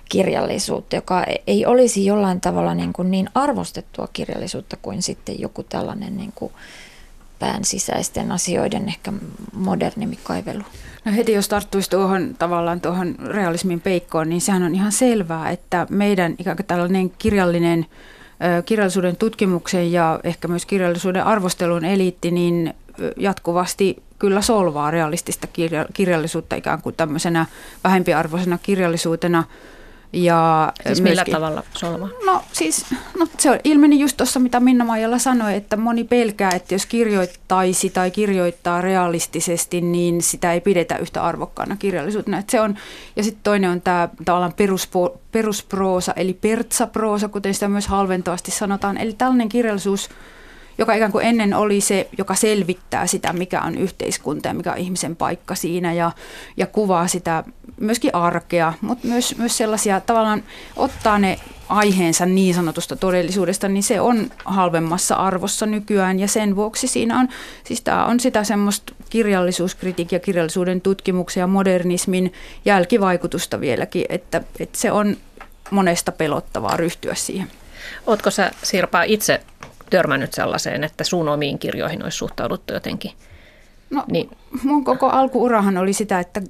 [0.09, 6.33] kirjallisuutta, joka ei olisi jollain tavalla niin, niin arvostettua kirjallisuutta kuin sitten joku tällainen niin
[6.35, 6.53] kuin
[7.39, 9.13] pään sisäisten asioiden ehkä
[9.53, 10.63] modernimpi kaivelu.
[11.05, 15.87] No heti jos tarttuisi tuohon tavallaan tuohon realismin peikkoon, niin sehän on ihan selvää, että
[15.91, 17.87] meidän ikään kuin tällainen kirjallinen
[18.65, 22.75] kirjallisuuden tutkimuksen ja ehkä myös kirjallisuuden arvostelun eliitti, niin
[23.17, 25.49] jatkuvasti kyllä solvaa realistista
[25.93, 27.47] kirjallisuutta ikään kuin tämmöisenä
[27.85, 29.45] vähempiarvoisena kirjallisuutena–
[30.15, 32.09] ja siis millä myöskin, tavalla solma?
[32.27, 32.87] No siis
[33.19, 37.91] no, se ilmeni just tuossa, mitä Minna Maijalla sanoi, että moni pelkää, että jos kirjoittaisi
[37.91, 42.39] tai kirjoittaa realistisesti, niin sitä ei pidetä yhtä arvokkaana kirjallisuutena.
[42.39, 42.77] Että se on,
[43.17, 48.99] ja sitten toinen on tämä tavallaan peruspo, perusproosa, eli pertsaproosa, kuten sitä myös halventavasti sanotaan.
[48.99, 50.09] Eli tällainen kirjallisuus,
[50.79, 54.79] joka ikään kuin ennen oli se, joka selvittää sitä, mikä on yhteiskunta ja mikä on
[54.79, 56.11] ihmisen paikka siinä ja,
[56.57, 57.45] ja kuvaa sitä
[57.81, 60.43] myöskin arkea, mutta myös, myös sellaisia tavallaan
[60.77, 66.87] ottaa ne aiheensa niin sanotusta todellisuudesta, niin se on halvemmassa arvossa nykyään ja sen vuoksi
[66.87, 67.29] siinä on,
[67.65, 72.33] siis tämä on sitä semmoista kirjallisuuskritiikkiä, kirjallisuuden tutkimuksia ja modernismin
[72.65, 75.17] jälkivaikutusta vieläkin, että, että se on
[75.71, 77.51] monesta pelottavaa ryhtyä siihen.
[78.07, 79.41] Oletko sä Sirpa itse
[79.97, 83.11] törmännyt sellaiseen, että sun omiin kirjoihin olisi suhtauduttu jotenkin?
[83.91, 84.31] No, niin.
[84.63, 86.43] mun koko alkuurahan oli sitä, että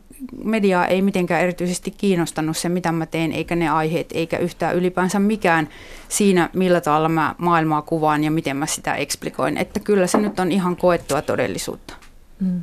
[0.45, 5.19] mediaa ei mitenkään erityisesti kiinnostanut se, mitä mä teen, eikä ne aiheet, eikä yhtään ylipäänsä
[5.19, 5.69] mikään
[6.09, 9.57] siinä, millä tavalla mä maailmaa kuvaan ja miten mä sitä eksplikoin.
[9.57, 11.95] Että kyllä se nyt on ihan koettua todellisuutta.
[12.41, 12.63] Mm.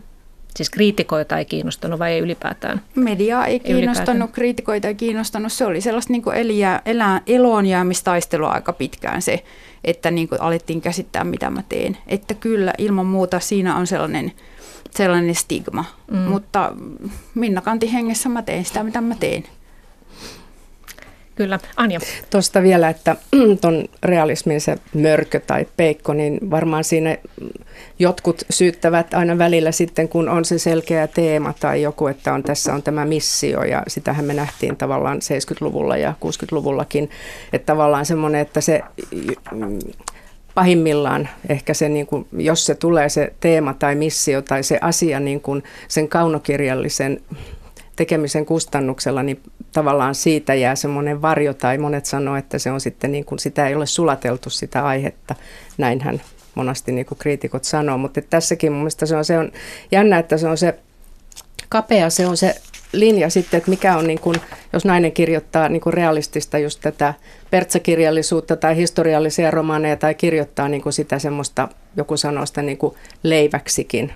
[0.56, 2.82] Siis kriitikoita ei kiinnostanut vai ei ylipäätään?
[2.96, 4.34] Mediaa ei, ei kiinnostanut, ylipäätään.
[4.34, 5.52] kriitikoita ei kiinnostanut.
[5.52, 9.44] Se oli sellaista niin eliä, elää, eloonjäämistaistelua aika pitkään se,
[9.84, 11.98] että niin kuin alettiin käsittää, mitä mä teen.
[12.08, 14.32] Että kyllä, ilman muuta siinä on sellainen,
[14.92, 15.86] sellainen stigma.
[16.12, 16.18] Mm.
[16.18, 16.74] Mutta
[17.36, 19.44] Minna Kanti hengessä mä teen sitä, mitä mä teen.
[21.42, 21.60] Kyllä.
[21.78, 22.00] Anja.
[22.30, 23.16] Tuosta vielä, että
[23.62, 27.18] tuon realismin se mörkö tai peikko, niin varmaan siinä
[28.00, 32.74] jotkut syyttävät aina välillä sitten, kun on se selkeä teema tai joku, että on tässä
[32.74, 37.10] on tämä missio ja sitähän me nähtiin tavallaan 70-luvulla ja 60-luvullakin,
[37.54, 38.82] että tavallaan semmoinen, että se
[40.56, 45.20] pahimmillaan ehkä se, niin kuin, jos se tulee se teema tai missio tai se asia
[45.20, 47.22] niin kuin sen kaunokirjallisen
[47.96, 49.42] tekemisen kustannuksella, niin
[49.74, 53.68] tavallaan siitä jää semmoinen varjo, tai monet sanoo, että se on sitten niin kuin, sitä
[53.68, 55.36] ei ole sulateltu sitä aihetta.
[55.78, 56.22] Näinhän
[56.56, 59.52] monasti niin kuin kriitikot sanoo, mutta tässäkin mun mielestä se on, se on
[59.92, 60.80] jännä, että se on se
[61.70, 62.56] kapea, se on se
[62.94, 64.36] linja sitten, että mikä on, niin kuin,
[64.74, 67.14] jos nainen kirjoittaa niin kuin realistista just tätä
[67.52, 72.96] pertsakirjallisuutta tai historiallisia romaaneja tai kirjoittaa niin kuin sitä semmoista, joku sanoo sitä niin kuin
[73.24, 74.14] leiväksikin,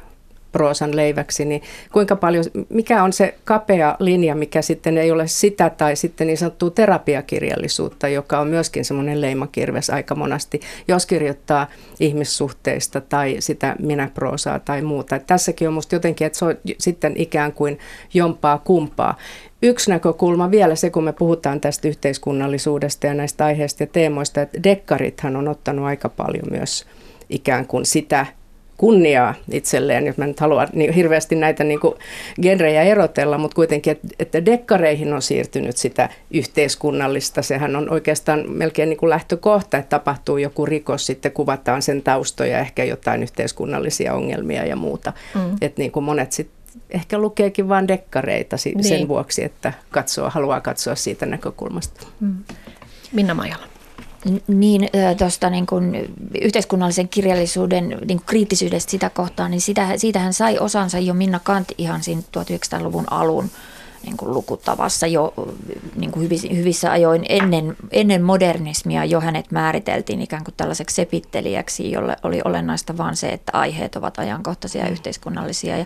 [0.56, 5.70] proosan leiväksi, niin kuinka paljon, mikä on se kapea linja, mikä sitten ei ole sitä
[5.70, 11.68] tai sitten niin sanottua terapiakirjallisuutta, joka on myöskin semmoinen leimakirves aika monasti, jos kirjoittaa
[12.00, 15.16] ihmissuhteista tai sitä minäproosaa tai muuta.
[15.16, 17.80] Et tässäkin on musta jotenkin, että se on sitten ikään kuin
[18.14, 19.18] jompaa kumpaa.
[19.62, 24.64] Yksi näkökulma vielä se, kun me puhutaan tästä yhteiskunnallisuudesta ja näistä aiheista ja teemoista, että
[24.64, 26.86] dekkarithan on ottanut aika paljon myös
[27.30, 28.26] ikään kuin sitä
[28.78, 31.96] kunniaa itselleen, jos mä nyt haluan niin hirveästi näitä niin kuin
[32.42, 37.42] genrejä erotella, mutta kuitenkin, että, dekkareihin on siirtynyt sitä yhteiskunnallista.
[37.42, 42.60] Sehän on oikeastaan melkein niin kuin lähtökohta, että tapahtuu joku rikos, sitten kuvataan sen taustoja,
[42.60, 45.14] ehkä jotain yhteiskunnallisia ongelmia ja muuta.
[45.36, 45.58] Mm.
[45.62, 46.56] Että niin kuin monet sitten
[46.90, 49.08] ehkä lukeekin vain dekkareita sen niin.
[49.08, 52.08] vuoksi, että katsoo, haluaa katsoa siitä näkökulmasta.
[52.20, 52.36] Mm.
[53.12, 53.75] Minna Majala.
[54.48, 60.60] Niin, tuosta niin kuin yhteiskunnallisen kirjallisuuden niin kuin kriittisyydestä sitä kohtaan, niin sitä, siitähän sai
[60.60, 63.50] osansa jo Minna Kant ihan siinä 1900-luvun alun
[64.06, 65.34] niin kuin lukutavassa jo
[65.96, 72.16] niin kuin hyvissä ajoin ennen, ennen modernismia jo hänet määriteltiin ikään kuin tällaiseksi sepittelijäksi, jolle
[72.24, 75.78] oli olennaista vain se, että aiheet ovat ajankohtaisia ja yhteiskunnallisia.
[75.78, 75.86] Ja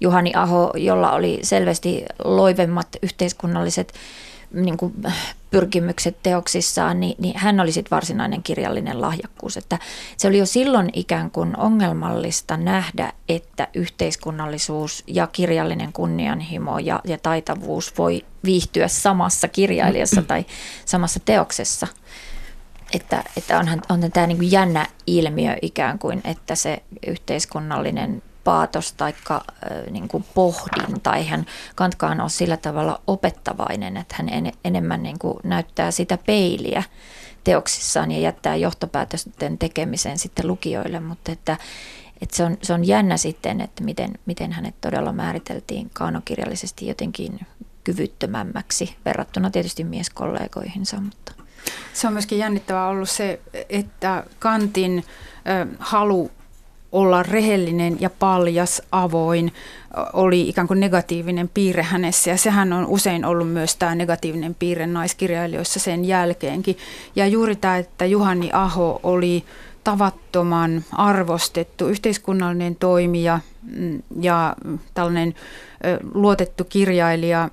[0.00, 3.92] Juhani Aho, jolla oli selvästi loivemmat yhteiskunnalliset
[4.52, 4.94] niin kuin
[5.50, 9.56] pyrkimykset teoksissaan, niin, niin hän oli sitten varsinainen kirjallinen lahjakkuus.
[9.56, 9.78] Että
[10.16, 17.18] se oli jo silloin ikään kuin ongelmallista nähdä, että yhteiskunnallisuus ja kirjallinen kunnianhimo ja, ja
[17.18, 20.44] taitavuus voi viihtyä samassa kirjailijassa tai
[20.84, 21.86] samassa teoksessa.
[22.94, 29.14] Että, että onhan, on tämä niin jännä ilmiö ikään kuin, että se yhteiskunnallinen paatos tai
[29.90, 31.16] niin kuin pohdinta.
[31.16, 36.82] Eihän Kantkaan ole sillä tavalla opettavainen, että hän en, enemmän niin kuin näyttää sitä peiliä
[37.44, 41.56] teoksissaan ja jättää johtopäätösten tekemiseen sitten lukijoille, mutta että,
[42.22, 47.40] että se, on, se on jännä sitten, että miten, miten hänet todella määriteltiin kaanokirjallisesti jotenkin
[47.84, 51.00] kyvyttömämmäksi verrattuna tietysti mieskollegoihinsa.
[51.00, 51.32] Mutta.
[51.92, 55.04] Se on myöskin jännittävää ollut se, että Kantin
[55.78, 56.30] halu
[56.92, 59.52] olla rehellinen ja paljas, avoin,
[60.12, 62.30] oli ikään kuin negatiivinen piirre hänessä.
[62.30, 66.76] Ja sehän on usein ollut myös tämä negatiivinen piirre naiskirjailijoissa sen jälkeenkin.
[67.16, 69.44] Ja juuri tämä, että Juhani Aho oli
[69.84, 74.56] tavattoman arvostettu yhteiskunnallinen toimija mm, ja
[74.94, 75.34] tällainen
[76.14, 77.48] luotettu kirjailija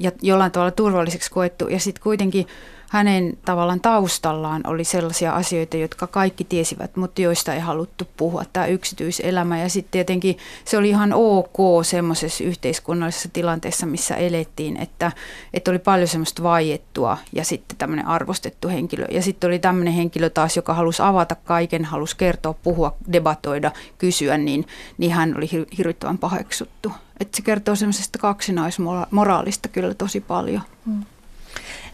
[0.00, 1.68] ja jollain tavalla turvalliseksi koettu.
[1.68, 2.46] Ja sitten kuitenkin
[2.92, 8.66] hänen tavallaan taustallaan oli sellaisia asioita, jotka kaikki tiesivät, mutta joista ei haluttu puhua, tämä
[8.66, 9.58] yksityiselämä.
[9.58, 15.12] Ja sitten tietenkin se oli ihan ok semmoisessa yhteiskunnallisessa tilanteessa, missä elettiin, että,
[15.54, 19.06] että oli paljon semmoista vaiettua ja sitten tämmöinen arvostettu henkilö.
[19.10, 24.38] Ja sitten oli tämmöinen henkilö taas, joka halusi avata kaiken, halusi kertoa, puhua, debatoida, kysyä,
[24.38, 24.66] niin,
[24.98, 26.92] niin hän oli hirvittävän paheksuttu.
[27.20, 30.62] Että se kertoo semmoisesta kaksinaismoraalista kyllä tosi paljon.
[30.86, 31.01] Mm.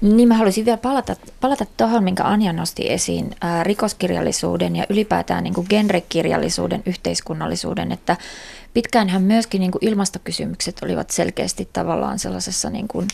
[0.00, 5.44] Niin mä haluaisin vielä palata, palata tuohon, minkä Anja nosti esiin, ää, rikoskirjallisuuden ja ylipäätään
[5.44, 8.16] niin kuin genrekirjallisuuden, yhteiskunnallisuuden, että
[8.74, 13.08] pitkäänhän myöskin niin kuin ilmastokysymykset olivat selkeästi tavallaan sellaisessa niin kuin,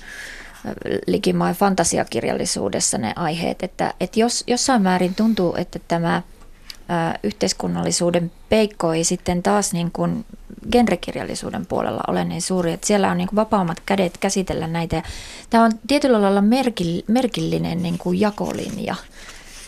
[1.06, 6.22] likimain fantasiakirjallisuudessa ne aiheet, että, että jos jossain määrin tuntuu, että tämä
[7.22, 10.24] yhteiskunnallisuuden peikko ei sitten taas niin kuin
[10.72, 15.02] genrekirjallisuuden puolella ole niin suuri, että siellä on niin kuin vapaammat kädet käsitellä näitä.
[15.50, 16.42] Tämä on tietyllä lailla
[17.08, 18.94] merkillinen niin kuin jakolinja.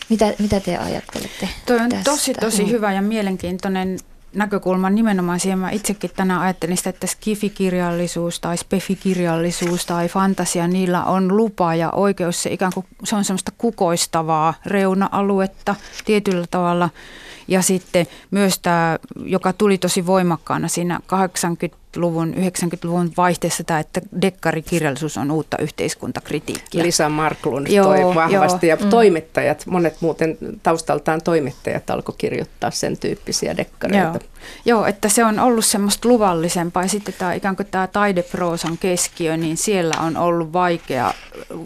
[0.09, 2.11] Mitä, mitä te ajattelette Tuo on tästä?
[2.11, 2.69] tosi, tosi mm.
[2.69, 3.99] hyvä ja mielenkiintoinen
[4.37, 5.59] näkökulma nimenomaan siihen.
[5.59, 11.91] Mä itsekin tänään ajattelin sitä, että skifikirjallisuus tai spefikirjallisuus tai fantasia, niillä on lupa ja
[11.91, 12.43] oikeus.
[12.43, 16.89] Se ikään kuin se on semmoista kukoistavaa reuna-aluetta tietyllä tavalla–
[17.47, 24.01] ja sitten myös tämä, joka tuli tosi voimakkaana siinä 80 luvun 90-luvun vaihteessa tämä, että
[24.21, 26.83] dekkarikirjallisuus on uutta yhteiskuntakritiikkiä.
[26.83, 28.77] Lisa Marklund joo, toi vahvasti joo.
[28.77, 28.89] ja mm.
[28.89, 34.19] toimittajat, monet muuten taustaltaan toimittajat alkoi kirjoittaa sen tyyppisiä dekkareita.
[34.19, 34.19] Joo.
[34.65, 39.37] joo, että se on ollut semmoista luvallisempaa ja sitten tämä ikään kuin tämä taideproosan keskiö,
[39.37, 41.13] niin siellä on ollut vaikea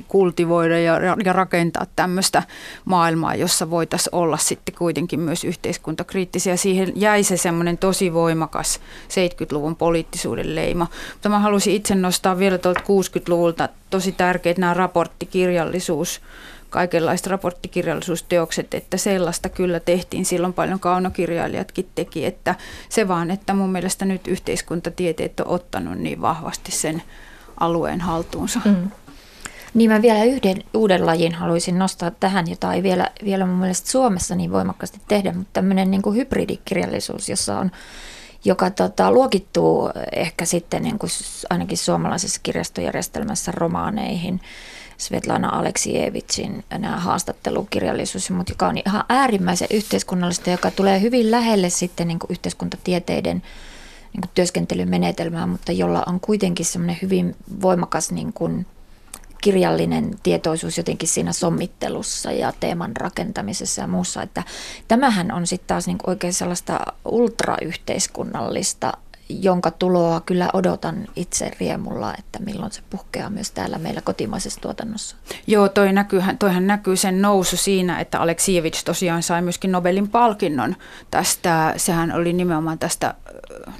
[0.07, 2.43] kultivoida ja, ja rakentaa tämmöistä
[2.85, 6.57] maailmaa, jossa voitaisiin olla sitten kuitenkin myös yhteiskuntakriittisiä.
[6.57, 10.87] Siihen jäi se semmoinen tosi voimakas 70-luvun poliittisuus kirjallisuuden leima.
[11.13, 16.21] Mutta mä halusin itse nostaa vielä tuolta 60-luvulta tosi tärkeät nämä raporttikirjallisuus,
[16.69, 22.55] kaikenlaiset raporttikirjallisuusteokset, että sellaista kyllä tehtiin silloin paljon kaunokirjailijatkin teki, että
[22.89, 27.03] se vaan, että mun mielestä nyt yhteiskuntatieteet on ottanut niin vahvasti sen
[27.59, 28.59] alueen haltuunsa.
[28.65, 28.91] Mm.
[29.73, 33.91] Niin mä vielä yhden uuden lajin haluaisin nostaa tähän, jota ei vielä, vielä mun mielestä
[33.91, 37.71] Suomessa niin voimakkaasti tehdä, mutta tämmöinen niin kuin hybridikirjallisuus, jossa on
[38.45, 41.09] joka tota, luokittuu ehkä sitten niin kuin
[41.49, 44.41] ainakin suomalaisessa kirjastojärjestelmässä romaaneihin.
[44.97, 52.07] Svetlana Aleksievitsin nämä haastattelukirjallisuus, mutta joka on ihan äärimmäisen yhteiskunnallista, joka tulee hyvin lähelle sitten
[52.07, 53.43] niin kuin yhteiskuntatieteiden
[54.13, 58.65] niin kuin työskentelymenetelmää, mutta jolla on kuitenkin semmoinen hyvin voimakas niin kuin
[59.41, 64.21] kirjallinen tietoisuus jotenkin siinä sommittelussa ja teeman rakentamisessa ja muussa.
[64.21, 64.43] Että
[64.87, 68.93] tämähän on sitten taas niin oikein sellaista ultrayhteiskunnallista
[69.39, 75.15] jonka tuloa kyllä odotan itse riemulla, että milloin se puhkeaa myös täällä meillä kotimaisessa tuotannossa.
[75.47, 80.75] Joo, toi näkyy, toihan näkyy sen nousu siinä, että Aleksievich tosiaan sai myöskin Nobelin palkinnon
[81.11, 81.73] tästä.
[81.77, 83.13] Sehän oli nimenomaan tästä,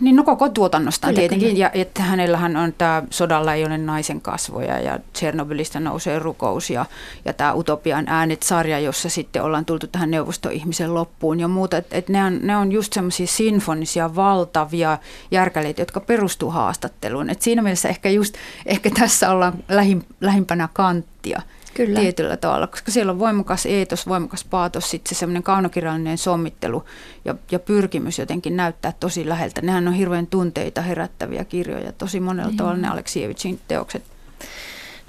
[0.02, 1.60] niin no koko tuotannosta kyllä, tietenkin, kyllä.
[1.60, 6.86] ja että hänellähän on tämä Sodalla ei ole naisen kasvoja ja Tsernobylistä nousee rukous ja,
[7.26, 11.78] ja tämä Utopian äänet-sarja, jossa sitten ollaan tultu tähän neuvostoihmisen loppuun ja muuta.
[11.78, 14.98] Että et ne, on, ne on just semmoisia sinfonisia, valtavia
[15.32, 17.30] ja järkäleitä, jotka perustuu haastatteluun.
[17.30, 21.42] Et siinä mielessä ehkä just ehkä tässä ollaan lähim, lähimpänä kanttia
[21.74, 22.00] Kyllä.
[22.00, 26.86] tietyllä tavalla, koska siellä on voimakas eetos, voimakas paatos, sitten se semmoinen kaunokirjallinen sommittelu
[27.26, 29.62] ja, ja pyrkimys jotenkin näyttää tosi läheltä.
[29.62, 32.58] Nehän on hirveän tunteita herättäviä kirjoja, tosi monella mm.
[32.58, 34.04] tavalla ne Aleksievicin teokset.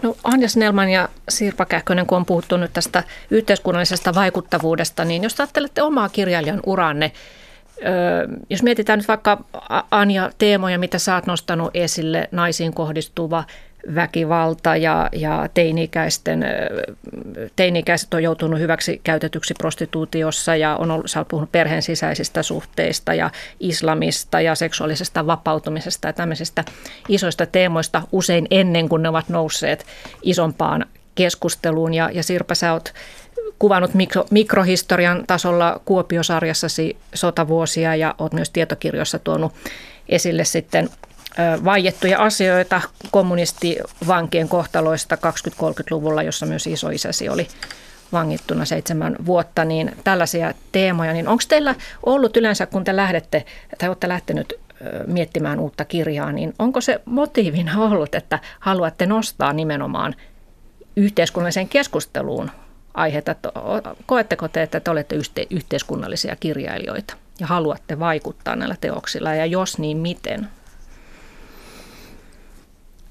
[0.02, 5.40] No Anja Snellman ja Sirpa Kähkönen, kun on puhuttu nyt tästä yhteiskunnallisesta vaikuttavuudesta, niin jos
[5.40, 7.12] ajattelette omaa kirjailijan uranne,
[8.50, 9.44] jos mietitään nyt vaikka
[9.90, 13.44] Anja teemoja, mitä sä oot nostanut esille, naisiin kohdistuva
[13.94, 16.44] väkivalta ja, ja teini-ikäisten,
[17.56, 23.14] teini-ikäiset on joutunut hyväksi käytetyksi prostituutiossa ja on ollut, sä oot puhunut perheen sisäisistä suhteista
[23.14, 23.30] ja
[23.60, 26.64] islamista ja seksuaalisesta vapautumisesta ja tämmöisistä
[27.08, 29.86] isoista teemoista usein ennen kuin ne ovat nousseet
[30.22, 31.94] isompaan keskusteluun.
[31.94, 32.94] Ja, ja Sirpa, sä oot
[33.58, 39.52] kuvannut mikro, mikrohistorian tasolla Kuopiosarjassasi sotavuosia ja olet myös tietokirjoissa tuonut
[40.08, 40.88] esille sitten
[41.64, 42.80] vaiettuja asioita
[43.10, 47.48] kommunistivankien kohtaloista 20-30-luvulla, jossa myös isoisäsi oli
[48.12, 51.74] vangittuna seitsemän vuotta, niin tällaisia teemoja, niin onko teillä
[52.06, 53.44] ollut yleensä, kun te lähdette
[53.78, 54.54] tai olette lähtenyt
[55.06, 60.14] miettimään uutta kirjaa, niin onko se motiivina ollut, että haluatte nostaa nimenomaan
[60.96, 62.50] yhteiskunnalliseen keskusteluun
[62.94, 63.34] aiheita.
[64.06, 65.16] Koetteko te, että te olette
[65.50, 70.48] yhteiskunnallisia kirjailijoita ja haluatte vaikuttaa näillä teoksilla ja jos niin miten?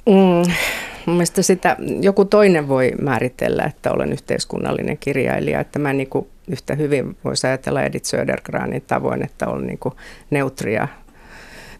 [0.05, 0.51] Mm,
[1.05, 5.59] mielestäni sitä joku toinen voi määritellä, että olen yhteiskunnallinen kirjailija.
[5.59, 9.95] Että mä niin kuin yhtä hyvin voisi ajatella Edith Södergranin tavoin, että olen niin kuin
[10.29, 10.87] neutria.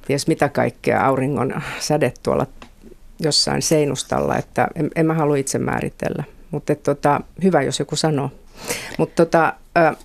[0.07, 2.47] Ties mitä kaikkea auringon säde tuolla
[3.19, 6.23] jossain seinustalla, että en, en mä halua itse määritellä.
[6.51, 8.31] Mutta tota, hyvä, jos joku sanoo.
[8.97, 9.53] Mutta tota,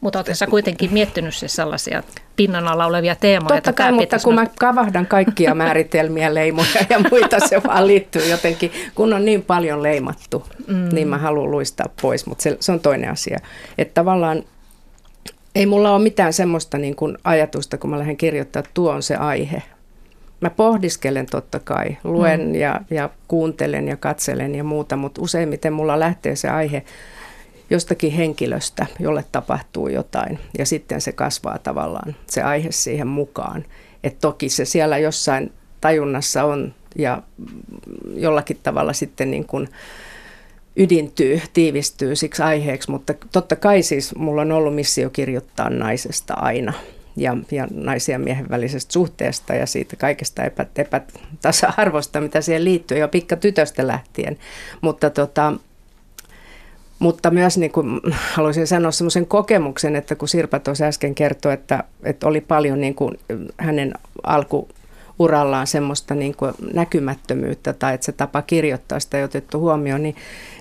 [0.00, 2.02] Mut oletko sä kuitenkin miettinyt siis sellaisia
[2.36, 3.54] pinnan alla olevia teemoja?
[3.54, 8.72] Totta kai, mutta kun mä kavahdan kaikkia määritelmiä, leimoja ja muita, se vaan liittyy jotenkin.
[8.94, 10.88] Kun on niin paljon leimattu, mm.
[10.92, 13.38] niin mä haluan luistaa pois, mutta se, se on toinen asia.
[13.78, 14.42] Että tavallaan
[15.54, 19.02] ei mulla ole mitään semmoista niin kuin ajatusta, kun mä lähden kirjoittaa, että tuo on
[19.02, 19.62] se aihe.
[20.40, 22.54] Mä pohdiskelen totta kai, luen mm.
[22.54, 26.84] ja, ja kuuntelen ja katselen ja muuta, mutta useimmiten mulla lähtee se aihe
[27.70, 33.64] jostakin henkilöstä, jolle tapahtuu jotain ja sitten se kasvaa tavallaan se aihe siihen mukaan.
[34.04, 37.22] Et toki se siellä jossain tajunnassa on ja
[38.14, 39.68] jollakin tavalla sitten niin kuin
[40.76, 46.72] ydintyy, tiivistyy siksi aiheeksi, mutta totta kai siis mulla on ollut missio kirjoittaa naisesta aina
[47.16, 52.98] ja, ja naisen ja miehen välisestä suhteesta ja siitä kaikesta epä, epätasa-arvosta, mitä siihen liittyy
[52.98, 54.38] jo pikka tytöstä lähtien.
[54.80, 55.52] Mutta tota,
[56.98, 58.00] mutta myös niin kuin,
[58.34, 62.94] haluaisin sanoa semmoisen kokemuksen, että kun Sirpa tuossa äsken kertoi, että, että oli paljon niin
[62.94, 63.18] kuin
[63.58, 64.68] hänen alku
[65.18, 70.16] urallaan semmoista niin kuin näkymättömyyttä tai että se tapa kirjoittaa sitä ei otettu huomioon, niin,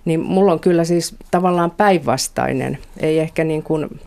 [0.06, 2.78] niin mulla on kyllä siis tavallaan päinvastainen.
[3.00, 4.00] Ei ehkä niin kuin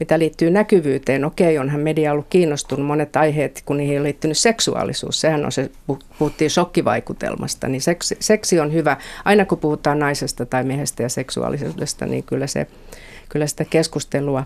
[0.00, 5.20] mitä liittyy näkyvyyteen, okei, onhan media ollut kiinnostunut monet aiheet, kun niihin on liittynyt seksuaalisuus.
[5.20, 5.70] Sehän on se,
[6.18, 8.96] puhuttiin shokkivaikutelmasta, niin seksi, seksi on hyvä.
[9.24, 12.66] Aina kun puhutaan naisesta tai miehestä ja seksuaalisuudesta, niin kyllä, se,
[13.28, 14.44] kyllä sitä keskustelua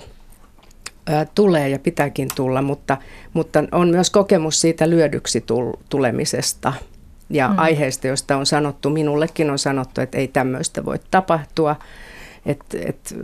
[1.06, 2.96] ää, tulee ja pitääkin tulla, mutta,
[3.32, 5.44] mutta on myös kokemus siitä lyödyksi
[5.88, 6.72] tulemisesta
[7.30, 7.54] ja mm.
[7.58, 11.76] aiheista, joista on sanottu, minullekin on sanottu, että ei tämmöistä voi tapahtua–
[12.46, 13.14] et, et,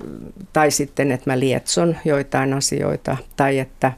[0.52, 3.92] tai sitten, että mä lietson joitain asioita, tai että,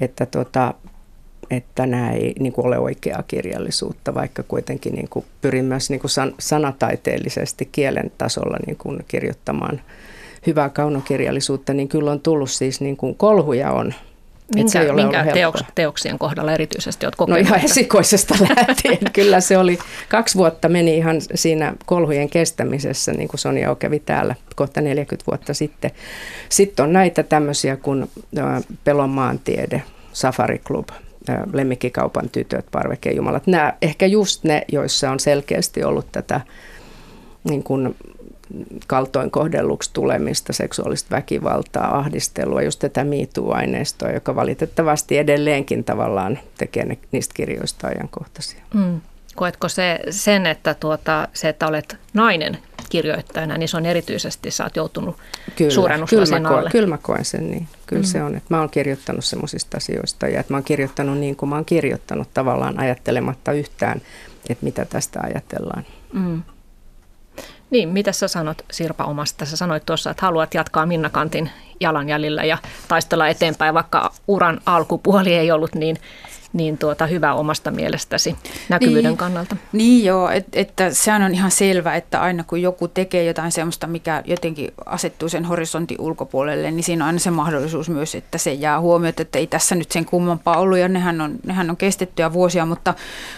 [0.00, 0.74] että, tota,
[1.50, 6.00] että nämä ei niin kuin ole oikeaa kirjallisuutta, vaikka kuitenkin niin kuin pyrin myös niin
[6.00, 9.80] kuin san, sanataiteellisesti kielen tasolla niin kuin kirjoittamaan
[10.46, 13.94] hyvää kaunokirjallisuutta, niin kyllä on tullut siis niin kuin kolhuja on
[14.54, 17.40] Minkä, se ei minkä teoks, teoksien kohdalla erityisesti olet kokenut?
[17.40, 18.98] No ihan esikoisesta lähtien.
[19.12, 19.78] Kyllä se oli,
[20.08, 25.54] kaksi vuotta meni ihan siinä kolhujen kestämisessä, niin kuin Sonja kävi täällä kohta 40 vuotta
[25.54, 25.90] sitten.
[26.48, 28.10] Sitten on näitä tämmöisiä kuin
[28.84, 29.82] Pelon maantiede,
[30.12, 30.88] Safari Club,
[31.52, 33.46] Lemmikkikaupan tytöt, Parvekejumalat.
[33.46, 36.40] Nämä ehkä just ne, joissa on selkeästi ollut tätä
[37.44, 37.96] niin kuin
[38.86, 46.98] kaltoin kohdelluksi tulemista, seksuaalista väkivaltaa, ahdistelua, just tätä miituu-aineistoa, joka valitettavasti edelleenkin tavallaan tekee ne,
[47.12, 48.62] niistä kirjoista ajankohtaisia.
[48.74, 49.00] Mm.
[49.34, 54.64] Koetko se sen, että tuota, se, että olet nainen kirjoittajana, niin se on erityisesti, sä
[54.64, 55.16] oot joutunut
[55.56, 56.70] kyllä, suurennuslasin alle?
[56.70, 57.68] Kyllä mä koen sen niin.
[57.86, 58.06] Kyllä mm.
[58.06, 61.48] se on, että mä oon kirjoittanut semmoisista asioista ja että mä oon kirjoittanut niin kuin
[61.48, 64.02] mä oon kirjoittanut tavallaan ajattelematta yhtään,
[64.48, 65.84] että mitä tästä ajatellaan.
[66.12, 66.42] Mm.
[67.72, 69.46] Niin, mitä sä sanot Sirpa omasta?
[69.46, 71.50] Sä sanoit tuossa, että haluat jatkaa Minna Kantin
[71.80, 72.58] jalanjäljillä ja
[72.88, 75.96] taistella eteenpäin, vaikka uran alkupuoli ei ollut niin,
[76.52, 78.36] niin tuota, hyvä omasta mielestäsi
[78.68, 79.56] näkyvyyden niin, kannalta.
[79.72, 83.86] Niin joo, et, että sehän on ihan selvä, että aina kun joku tekee jotain sellaista,
[83.86, 88.52] mikä jotenkin asettuu sen horisontin ulkopuolelle, niin siinä on aina se mahdollisuus myös, että se
[88.52, 92.32] jää huomioon, että ei tässä nyt sen kummampaa ollut ja nehän on, nehän on kestettyjä
[92.32, 92.94] vuosia, mutta,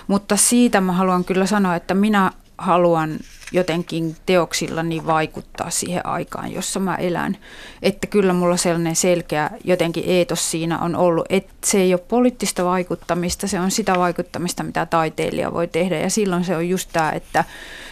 [0.06, 3.18] mutta siitä mä haluan kyllä sanoa, että minä haluan
[3.54, 7.36] jotenkin teoksillani vaikuttaa siihen aikaan, jossa mä elän.
[7.82, 12.64] Että kyllä mulla sellainen selkeä jotenkin eetos siinä on ollut, että se ei ole poliittista
[12.64, 15.98] vaikuttamista, se on sitä vaikuttamista, mitä taiteilija voi tehdä.
[15.98, 17.44] Ja silloin se on just tämä, että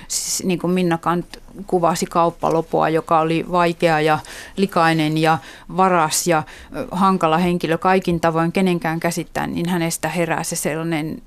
[0.08, 1.26] siis niin kuin Minna Kant
[1.66, 4.18] kuvasi kauppalopoa, joka oli vaikea ja
[4.56, 5.38] likainen ja
[5.76, 6.42] varas ja
[6.90, 11.22] hankala henkilö kaikin tavoin kenenkään käsittäen, niin hänestä herää se sellainen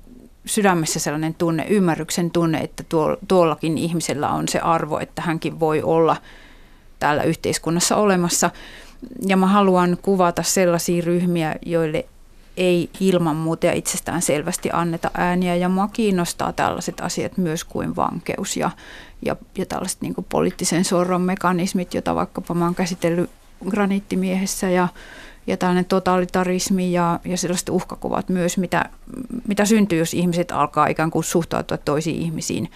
[0.46, 2.84] sydämessä sellainen tunne, ymmärryksen tunne, että
[3.28, 6.16] tuollakin ihmisellä on se arvo, että hänkin voi olla
[6.98, 8.50] täällä yhteiskunnassa olemassa.
[9.26, 12.06] Ja mä haluan kuvata sellaisia ryhmiä, joille
[12.56, 15.56] ei ilman muuta ja itsestään selvästi anneta ääniä.
[15.56, 18.70] Ja mua kiinnostaa tällaiset asiat myös kuin vankeus ja,
[19.22, 23.30] ja, ja tällaiset niin poliittisen sorron mekanismit, joita vaikkapa mä oon käsitellyt
[23.70, 24.88] graniittimiehessä ja
[25.46, 28.84] ja tällainen totalitarismi ja, ja sellaiset uhkakuvat myös, mitä,
[29.48, 32.70] mitä syntyy, jos ihmiset alkaa ikään kuin suhtautua toisiin ihmisiin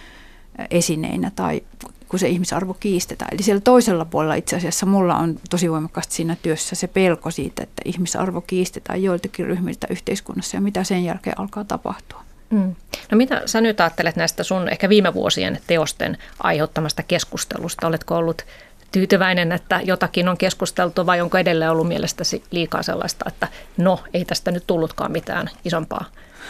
[0.71, 1.61] esineinä tai
[2.09, 3.29] kun se ihmisarvo kiistetään.
[3.33, 7.63] Eli siellä toisella puolella itse asiassa mulla on tosi voimakkaasti siinä työssä se pelko siitä,
[7.63, 12.23] että ihmisarvo kiistetään joiltakin ryhmiltä yhteiskunnassa ja mitä sen jälkeen alkaa tapahtua.
[12.49, 12.75] Mm.
[13.11, 17.87] No mitä sä nyt ajattelet näistä sun ehkä viime vuosien teosten aiheuttamasta keskustelusta?
[17.87, 18.45] Oletko ollut
[18.91, 24.25] tyytyväinen, että jotakin on keskusteltu vai onko edelleen ollut mielestäsi liikaa sellaista, että no ei
[24.25, 26.05] tästä nyt tullutkaan mitään isompaa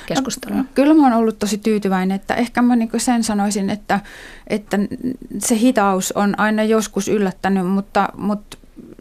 [0.06, 0.58] keskustelua?
[0.58, 4.00] No, kyllä mä oon ollut tosi tyytyväinen, että ehkä mä niin sen sanoisin, että,
[4.48, 4.78] että
[5.38, 8.58] se hitaus on aina joskus yllättänyt, mutta, mutta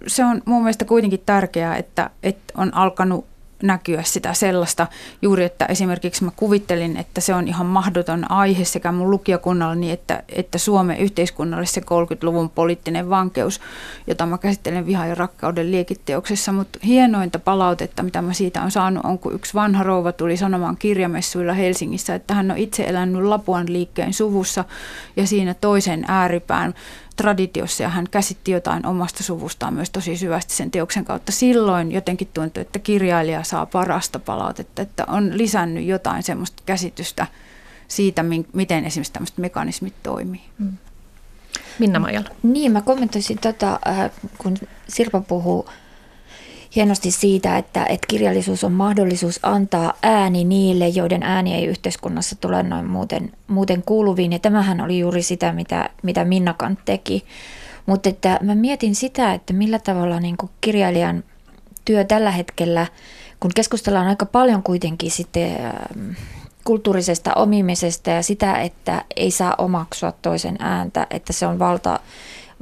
[0.07, 3.30] se on mun mielestä kuitenkin tärkeää, että, että on alkanut
[3.63, 4.87] näkyä sitä sellaista
[5.23, 10.23] juuri, että esimerkiksi mä kuvittelin, että se on ihan mahdoton aihe sekä mun lukijakunnallani että,
[10.29, 13.61] että Suomen yhteiskunnalle se 30-luvun poliittinen vankeus,
[14.07, 19.05] jota mä käsittelen viha ja rakkauden liekitteoksessa, mutta hienointa palautetta, mitä mä siitä on saanut,
[19.05, 23.73] on kun yksi vanha rouva tuli sanomaan kirjamessuilla Helsingissä, että hän on itse elänyt Lapuan
[23.73, 24.65] liikkeen suvussa
[25.17, 26.75] ja siinä toisen ääripään
[27.17, 31.33] traditiossa ja hän käsitti jotain omasta suvustaan myös tosi syvästi sen teoksen kautta.
[31.33, 37.27] Silloin jotenkin tuntui, että kirjailija saa parasta palautetta, että on lisännyt jotain semmoista käsitystä
[37.89, 40.43] siitä, miten esimerkiksi tämmöiset mekanismit toimii.
[40.59, 40.77] Mm.
[41.79, 42.29] Minna Majala.
[42.43, 44.57] Niin, mä kommentoisin tota, äh, kun
[44.89, 45.69] Sirpa puhuu
[46.77, 52.63] hienosti siitä, että, että kirjallisuus on mahdollisuus antaa ääni niille, joiden ääni ei yhteiskunnassa tule
[52.63, 54.33] noin muuten, muuten kuuluviin.
[54.33, 57.25] Ja tämähän oli juuri sitä, mitä, mitä Minnakan teki.
[57.87, 61.25] Mutta että mä mietin sitä, että millä tavalla niin kuin kirjailijan
[61.85, 62.87] työ tällä hetkellä,
[63.41, 66.11] kun keskustellaan aika paljon kuitenkin sitten ähm,
[66.65, 72.01] kulttuurisesta omimisesta ja sitä, että ei saa omaksua toisen ääntä, että se on valta,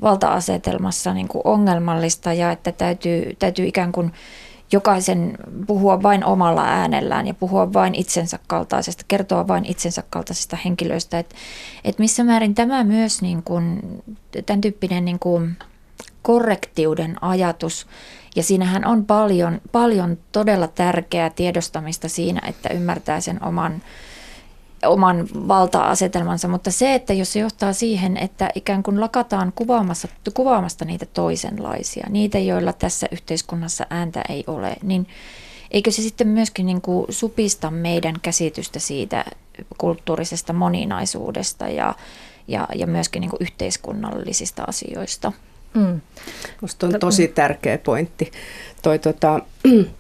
[0.03, 4.13] valta-asetelmassa niin kuin ongelmallista ja että täytyy, täytyy ikään kuin
[4.73, 11.19] jokaisen puhua vain omalla äänellään ja puhua vain itsensä kaltaisesta, kertoa vain itsensä kaltaisista henkilöistä.
[11.19, 11.37] Että
[11.85, 13.81] et missä määrin tämä myös niin kuin,
[14.47, 15.57] tämän tyyppinen niin kuin
[16.23, 17.87] korrektiuden ajatus,
[18.37, 23.83] ja siinähän on paljon, paljon todella tärkeää tiedostamista siinä, että ymmärtää sen oman
[24.87, 30.85] oman valta-asetelmansa, mutta se, että jos se johtaa siihen, että ikään kuin lakataan kuvaamassa, kuvaamasta
[30.85, 35.07] niitä toisenlaisia, niitä, joilla tässä yhteiskunnassa ääntä ei ole, niin
[35.71, 39.25] eikö se sitten myöskin niin kuin supista meidän käsitystä siitä
[39.79, 41.95] kulttuurisesta moninaisuudesta ja,
[42.49, 45.33] ja, ja myöskin niin kuin yhteiskunnallisista asioista?
[45.75, 46.01] Mm.
[46.61, 48.33] Minusta on tosi tärkeä pointti.
[48.83, 49.41] Toi, tota,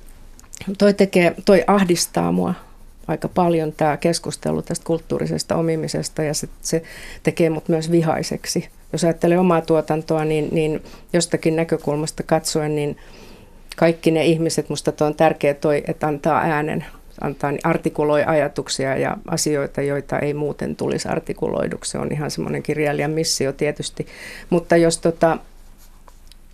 [0.78, 2.54] toi, tekee, toi ahdistaa mua
[3.08, 6.82] aika paljon tämä keskustelu tästä kulttuurisesta omimisesta ja se, se
[7.22, 8.68] tekee mut myös vihaiseksi.
[8.92, 10.82] Jos ajattelee omaa tuotantoa, niin, niin
[11.12, 12.96] jostakin näkökulmasta katsoen, niin
[13.76, 16.84] kaikki ne ihmiset, musta on tärkeää toi, että antaa äänen,
[17.20, 21.90] antaa, niin artikuloi ajatuksia ja asioita, joita ei muuten tulisi artikuloiduksi.
[21.90, 24.06] Se on ihan semmoinen kirjailijan missio tietysti.
[24.50, 25.38] Mutta jos tota,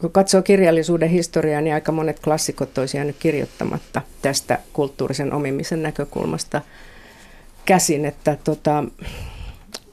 [0.05, 6.63] kun katsoo kirjallisuuden historiaa, niin aika monet klassikot olisi jäänyt kirjoittamatta tästä kulttuurisen omimisen näkökulmasta
[7.65, 8.85] käsin, että tota,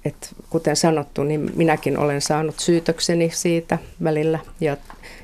[0.06, 4.40] et kuten sanottu, niin minäkin olen saanut syytökseni siitä välillä.
[4.62, 4.78] Ja,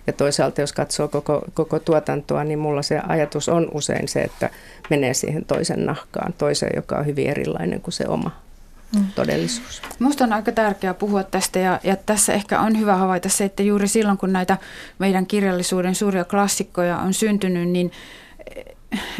[0.07, 4.49] ja toisaalta jos katsoo koko, koko tuotantoa, niin mulla se ajatus on usein se, että
[4.89, 8.47] menee siihen toisen nahkaan, toiseen, joka on hyvin erilainen kuin se oma
[8.95, 9.05] mm.
[9.15, 9.81] todellisuus.
[9.99, 13.63] Minusta on aika tärkeää puhua tästä ja, ja tässä ehkä on hyvä havaita se, että
[13.63, 14.57] juuri silloin kun näitä
[14.99, 17.91] meidän kirjallisuuden suuria klassikkoja on syntynyt, niin
[18.55, 18.75] eh,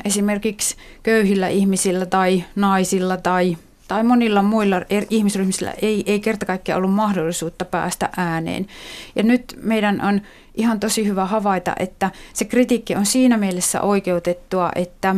[0.06, 3.58] esimerkiksi köyhillä ihmisillä tai naisilla tai
[3.88, 8.68] tai monilla muilla er, ihmisryhmillä ei, ei kerta kaikkiaan ollut mahdollisuutta päästä ääneen.
[9.16, 10.22] Ja nyt meidän on
[10.56, 15.16] ihan tosi hyvä havaita, että se kritiikki on siinä mielessä oikeutettua, että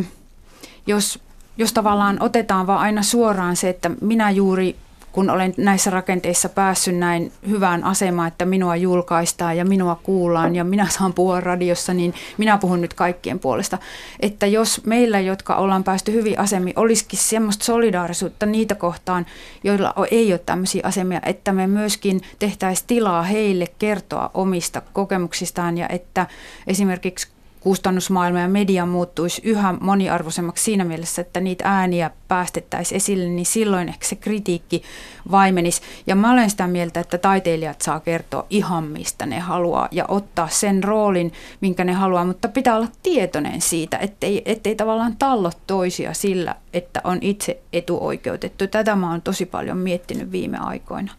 [0.86, 1.18] jos
[1.60, 4.76] jos tavallaan otetaan vaan aina suoraan se, että minä juuri
[5.12, 10.64] kun olen näissä rakenteissa päässyt näin hyvään asemaan, että minua julkaistaan ja minua kuullaan ja
[10.64, 13.78] minä saan puhua radiossa, niin minä puhun nyt kaikkien puolesta.
[14.20, 19.26] Että jos meillä, jotka ollaan päästy hyvin asemiin, olisikin semmoista solidaarisuutta niitä kohtaan,
[19.64, 25.88] joilla ei ole tämmöisiä asemia, että me myöskin tehtäisiin tilaa heille kertoa omista kokemuksistaan ja
[25.88, 26.26] että
[26.66, 27.28] esimerkiksi
[27.60, 33.88] kustannusmaailma ja media muuttuisi yhä moniarvoisemmaksi siinä mielessä, että niitä ääniä päästettäisiin esille, niin silloin
[33.88, 34.82] ehkä se kritiikki
[35.30, 35.82] vaimenisi.
[36.06, 40.48] Ja mä olen sitä mieltä, että taiteilijat saa kertoa ihan mistä ne haluaa ja ottaa
[40.48, 46.14] sen roolin, minkä ne haluaa, mutta pitää olla tietoinen siitä, ettei, ettei tavallaan tallo toisia
[46.14, 48.66] sillä, että on itse etuoikeutettu.
[48.66, 51.12] Tätä mä oon tosi paljon miettinyt viime aikoina.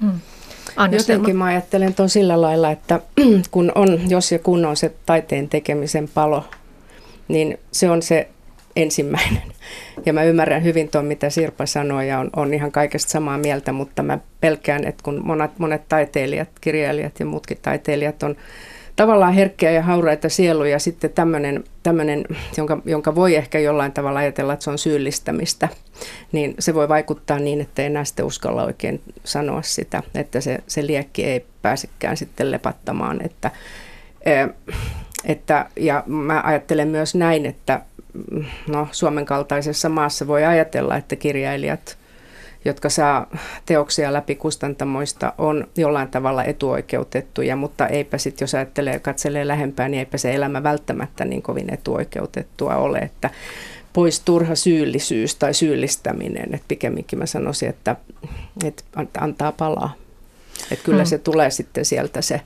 [0.00, 0.20] Mm.
[0.76, 3.00] Anja Jotenkin mä ajattelen tuon sillä lailla, että
[3.50, 6.44] kun on, jos ja kun on se taiteen tekemisen palo,
[7.28, 8.28] niin se on se
[8.76, 9.42] ensimmäinen.
[10.06, 13.72] Ja mä ymmärrän hyvin tuon, mitä Sirpa sanoi ja on, on ihan kaikesta samaa mieltä,
[13.72, 18.36] mutta mä pelkään, että kun monet, monet taiteilijat, kirjailijat ja muutkin taiteilijat on
[19.00, 22.24] tavallaan herkkiä ja hauraita sieluja, sitten tämmöinen, tämmöinen
[22.56, 25.68] jonka, jonka voi ehkä jollain tavalla ajatella, että se on syyllistämistä,
[26.32, 30.58] niin se voi vaikuttaa niin, että ei enää sitten uskalla oikein sanoa sitä, että se,
[30.66, 33.50] se liekki ei pääsekään sitten lepattamaan, että,
[35.24, 37.80] että, ja mä ajattelen myös näin, että
[38.68, 41.96] no, Suomen kaltaisessa maassa voi ajatella, että kirjailijat,
[42.64, 43.26] jotka saa
[43.66, 49.98] teoksia läpi kustantamoista, on jollain tavalla etuoikeutettuja, mutta eipä sitten, jos ajattelee katselee lähempää, niin
[49.98, 53.30] eipä se elämä välttämättä niin kovin etuoikeutettua ole, että
[53.92, 57.96] pois turha syyllisyys tai syyllistäminen, että pikemminkin mä sanoisin, että,
[58.64, 58.82] että
[59.20, 59.94] antaa palaa.
[60.70, 61.06] Että kyllä mm.
[61.06, 62.40] se tulee sitten sieltä se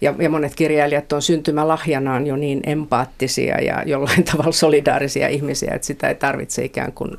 [0.00, 5.86] ja, ja monet kirjailijat on syntymälahjanaan jo niin empaattisia ja jollain tavalla solidaarisia ihmisiä, että
[5.86, 7.10] sitä ei tarvitse ikään kuin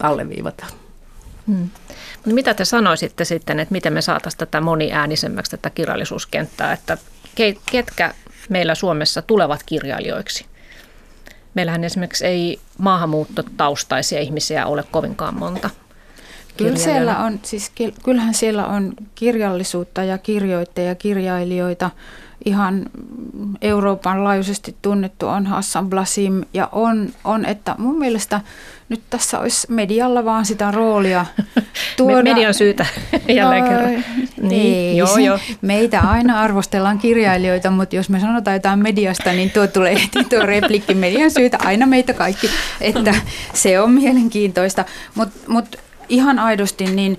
[0.00, 0.66] alleviivata.
[1.46, 1.70] Hmm.
[2.26, 6.98] Mitä te sanoisitte sitten, että miten me saataisiin tätä moniäänisemmäksi tätä kirjallisuuskenttää, että
[7.70, 8.14] ketkä
[8.48, 10.46] meillä Suomessa tulevat kirjailijoiksi?
[11.54, 15.70] Meillähän esimerkiksi ei maahanmuuttotaustaisia ihmisiä ole kovinkaan monta.
[16.56, 17.72] Kyllä siellä on, siis
[18.04, 21.90] kyllähän siellä on kirjallisuutta ja kirjoittajia ja kirjailijoita.
[22.44, 22.86] Ihan
[23.62, 28.40] Euroopan laajuisesti tunnettu on Hassan Blasim ja on, on, että mun mielestä
[28.88, 31.26] nyt tässä olisi medialla vaan sitä roolia
[31.96, 32.22] tuoda.
[32.22, 32.86] Median syytä
[33.28, 34.04] jälleen no, kerran.
[34.42, 35.38] Niin, ei, joo, joo.
[35.62, 40.46] Meitä aina arvostellaan kirjailijoita, mutta jos me sanotaan jotain mediasta, niin tuo tulee heti tuo
[40.46, 43.14] replikki median syytä, aina meitä kaikki, että
[43.54, 44.84] se on mielenkiintoista.
[45.14, 45.76] Mutta mut
[46.08, 47.18] ihan aidosti niin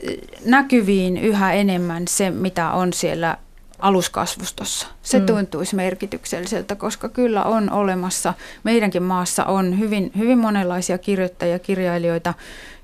[0.00, 3.36] eh, näkyviin yhä enemmän se, mitä on siellä
[3.84, 4.86] aluskasvustossa.
[5.02, 5.26] Se mm.
[5.26, 12.34] tuntuisi merkitykselliseltä, koska kyllä on olemassa, meidänkin maassa on hyvin, hyvin monenlaisia kirjoittajia, kirjailijoita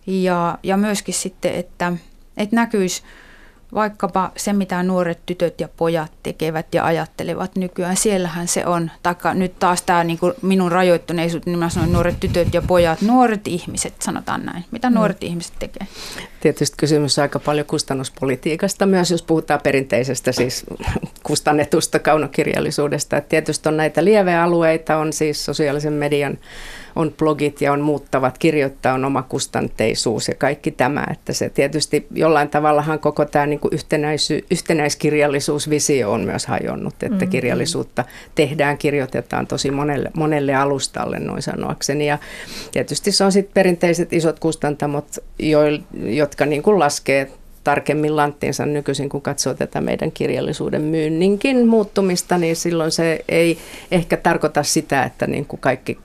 [0.06, 1.92] ja, ja myöskin sitten, että,
[2.36, 3.02] että näkyisi
[3.74, 9.34] vaikkapa se, mitä nuoret tytöt ja pojat tekevät ja ajattelevat nykyään, siellähän se on, taikka
[9.34, 13.48] nyt taas tämä niin kuin minun rajoittuneisuus, niin mä sanoin nuoret tytöt ja pojat, nuoret
[13.48, 14.64] ihmiset, sanotaan näin.
[14.70, 14.94] Mitä mm.
[14.94, 15.86] nuoret ihmiset tekee?
[16.40, 20.64] Tietysti kysymys on aika paljon kustannuspolitiikasta, myös jos puhutaan perinteisestä siis
[21.22, 23.16] kustannetusta kaunokirjallisuudesta.
[23.16, 26.38] Et tietysti on näitä lievealueita, on siis sosiaalisen median
[26.96, 32.48] on blogit ja on muuttavat, kirjoittaa on omakustanteisuus ja kaikki tämä, että se tietysti jollain
[32.48, 37.30] tavallahan koko tämä niin kuin yhtenäisy, yhtenäiskirjallisuusvisio on myös hajonnut, että mm-hmm.
[37.30, 42.18] kirjallisuutta tehdään, kirjoitetaan tosi monelle, monelle alustalle noin sanoakseni ja
[42.72, 45.06] tietysti se on sitten perinteiset isot kustantamot,
[45.38, 45.60] jo,
[46.04, 47.30] jotka niin kuin laskee
[47.64, 53.58] tarkemmin lanttiinsa nykyisin, kun katsoo tätä meidän kirjallisuuden myynninkin muuttumista, niin silloin se ei
[53.90, 55.98] ehkä tarkoita sitä, että niin kuin kaikki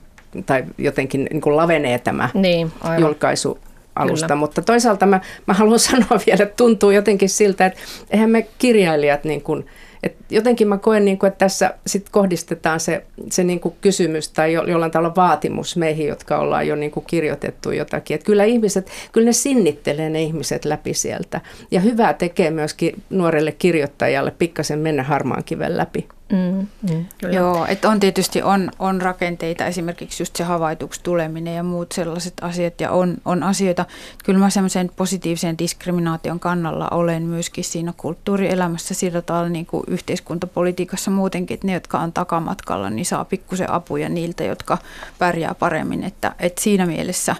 [0.46, 3.00] tai jotenkin niin kuin lavenee tämä niin, aivan.
[3.00, 3.58] julkaisu
[3.96, 4.38] alusta, Kyllä.
[4.38, 9.24] mutta toisaalta mä, mä haluan sanoa vielä, että tuntuu jotenkin siltä, että eihän me kirjailijat
[9.24, 9.66] niin kuin,
[10.02, 14.28] et jotenkin mä koen, niin kuin, että tässä sit kohdistetaan se, se niin kuin kysymys
[14.28, 18.14] tai jo, jollain tavalla vaatimus meihin, jotka ollaan jo niin kuin kirjoitettu jotakin.
[18.14, 21.40] Et kyllä ihmiset, kyllä ne sinnittelee ne ihmiset läpi sieltä.
[21.70, 26.08] Ja hyvää tekee myöskin nuorelle kirjoittajalle pikkasen mennä harmaan kiven läpi.
[26.32, 31.62] Mm, mm, Joo, että on tietysti on, on rakenteita, esimerkiksi just se havaituksi tuleminen ja
[31.62, 33.84] muut sellaiset asiat, ja on, on asioita,
[34.24, 41.10] kyllä mä semmoisen positiivisen diskriminaation kannalla olen myöskin siinä kulttuurielämässä sillä tavalla niin kuin yhteiskuntapolitiikassa
[41.10, 44.78] muutenkin, että ne, jotka on takamatkalla, niin saa pikkusen apuja niiltä, jotka
[45.18, 47.36] pärjää paremmin, että, että siinä mielessä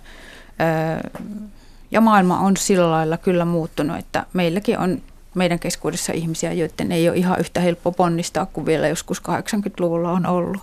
[1.90, 5.02] ja maailma on sillä lailla kyllä muuttunut, että meilläkin on
[5.36, 10.26] meidän keskuudessa ihmisiä, joiden ei ole ihan yhtä helppo ponnistaa kuin vielä joskus 80-luvulla on
[10.26, 10.62] ollut.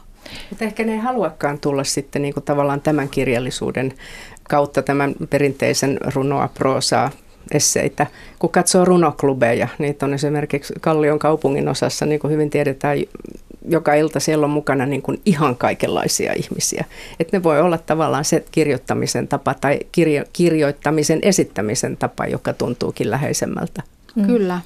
[0.49, 3.93] Mutta ehkä ne ei haluakaan tulla sitten niin kuin tavallaan tämän kirjallisuuden
[4.43, 7.11] kautta tämän perinteisen runoa, proosaa,
[7.51, 8.07] esseitä.
[8.39, 12.97] Kun katsoo runoklubeja, niitä on esimerkiksi Kallion kaupungin osassa, niin kuin hyvin tiedetään,
[13.69, 16.85] joka ilta siellä on mukana niin kuin ihan kaikenlaisia ihmisiä.
[17.19, 23.11] Että ne voi olla tavallaan se kirjoittamisen tapa tai kirjo- kirjoittamisen esittämisen tapa, joka tuntuukin
[23.11, 23.83] läheisemmältä.
[24.15, 24.25] Mm.
[24.25, 24.61] Kyllä.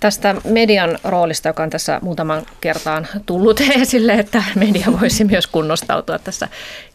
[0.00, 6.18] Tästä median roolista, joka on tässä muutaman kertaan tullut esille, että media voisi myös kunnostautua
[6.18, 6.48] tässä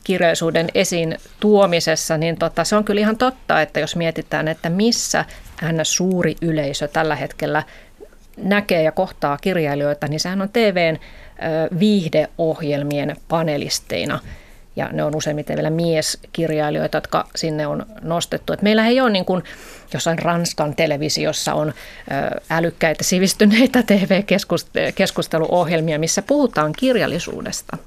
[0.04, 5.26] kirjallisuuden esiin tuomisessa, niin tota, se on kyllä ihan totta, että jos mietitään, että missä
[5.84, 7.64] suuri yleisö tällä hetkellä
[8.38, 10.98] näkee ja kohtaa kirjailijoita, niin sehän on TVn
[11.80, 14.20] viihdeohjelmien panelisteina–
[14.76, 18.54] ja ne on useimmiten vielä mieskirjailijoita, jotka sinne on nostettu.
[18.54, 19.44] Et meillä ei ole niin kuin
[19.94, 21.74] jossain Ranskan televisiossa on
[22.50, 27.78] älykkäitä sivistyneitä TV-keskusteluohjelmia, missä puhutaan kirjallisuudesta.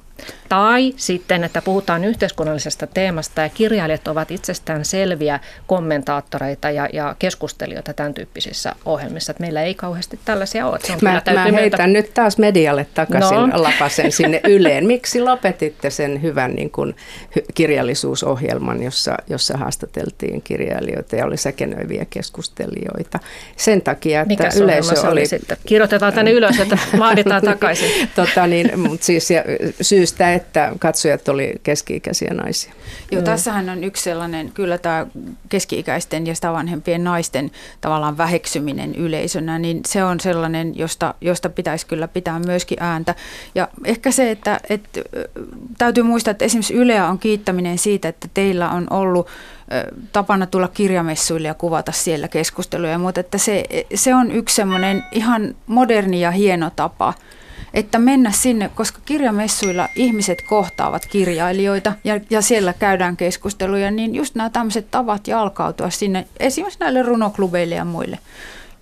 [0.49, 7.95] Tai sitten, että puhutaan yhteiskunnallisesta teemasta ja kirjailijat ovat itsestään selviä kommentaattoreita ja, ja keskustelijoita
[7.95, 9.31] tämän tyyppisissä ohjelmissa.
[9.31, 10.79] Että meillä ei kauheasti tällaisia ole.
[11.03, 11.87] mä, mä heitän meiltä...
[11.87, 13.63] nyt taas medialle takaisin no.
[13.63, 14.87] lapasen sinne Yleen.
[14.87, 16.97] Miksi lopetitte sen hyvän niin kuin,
[17.55, 23.19] kirjallisuusohjelman, jossa, jossa haastateltiin kirjailijoita ja oli säkenöiviä keskustelijoita?
[23.57, 25.11] Sen takia, että Mikä yleisö oli...
[25.11, 25.57] oli sitten?
[25.67, 27.91] Kirjoitetaan tänne ylös, että vaaditaan takaisin.
[28.17, 29.29] tota niin, mutta siis
[30.07, 32.73] syystä, että katsojat oli keski-ikäisiä naisia.
[33.11, 35.07] Joo, tässähän on yksi sellainen, kyllä tämä
[35.49, 37.51] keski-ikäisten ja sitä vanhempien naisten
[37.81, 43.15] tavallaan väheksyminen yleisönä, niin se on sellainen, josta, josta pitäisi kyllä pitää myöskin ääntä.
[43.55, 45.01] Ja ehkä se, että, että
[45.79, 49.27] täytyy muistaa, että esimerkiksi Yleä on kiittäminen siitä, että teillä on ollut
[50.13, 55.55] tapana tulla kirjamessuille ja kuvata siellä keskusteluja, mutta että se, se on yksi semmoinen ihan
[55.67, 57.15] moderni ja hieno tapa–
[57.75, 64.35] että mennä sinne, koska kirjamessuilla ihmiset kohtaavat kirjailijoita ja, ja siellä käydään keskusteluja, niin just
[64.35, 68.19] nämä tämmöiset tavat jalkautua sinne, esimerkiksi näille runoklubeille ja muille.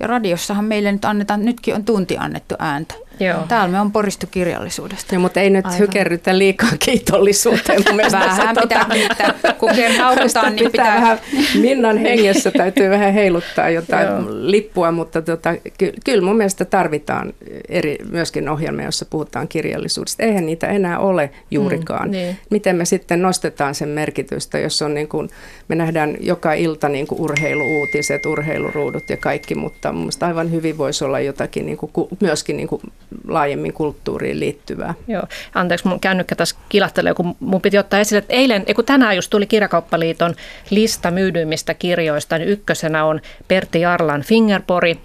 [0.01, 2.95] Ja radiossahan meille nyt annetaan, nytkin on tunti annettu ääntä.
[3.21, 3.39] Joo.
[3.49, 5.15] Täällä me on poristu kirjallisuudesta.
[5.15, 5.79] Joo, mutta ei nyt Aivan.
[5.79, 7.83] hykerrytä liikaa kiitollisuuteen.
[8.13, 9.35] vähän pitää tota, kiittää.
[9.59, 10.95] Kun haukutaan, niin pitää...
[10.95, 11.19] Vähän,
[11.61, 14.25] Minnan hengessä täytyy vähän heiluttaa jotain Joo.
[14.29, 17.33] lippua, mutta tota, ky- kyllä mun mielestä tarvitaan
[17.69, 20.23] eri, myöskin ohjelmia, joissa puhutaan kirjallisuudesta.
[20.23, 22.09] Eihän niitä enää ole juurikaan.
[22.09, 22.37] Mm, niin.
[22.51, 25.31] Miten me sitten nostetaan sen merkitystä, jos on niin kuin,
[25.69, 31.05] me nähdään joka ilta niin kuin urheiluuutiset, urheiluruudut ja kaikki, mutta mun aivan hyvin voisi
[31.05, 32.83] olla jotakin niin kuin, myöskin niin kuin
[33.29, 34.95] laajemmin kulttuuriin liittyvää.
[35.09, 35.23] Joo,
[35.55, 39.31] anteeksi, mun kännykkä tässä kilahtelee, kun mun piti ottaa esille, että eilen, kun tänään just
[39.31, 40.35] tuli Kirjakauppaliiton
[40.71, 44.99] lista myydyimmistä kirjoista, niin ykkösenä on Pertti Jarlan Fingerpori,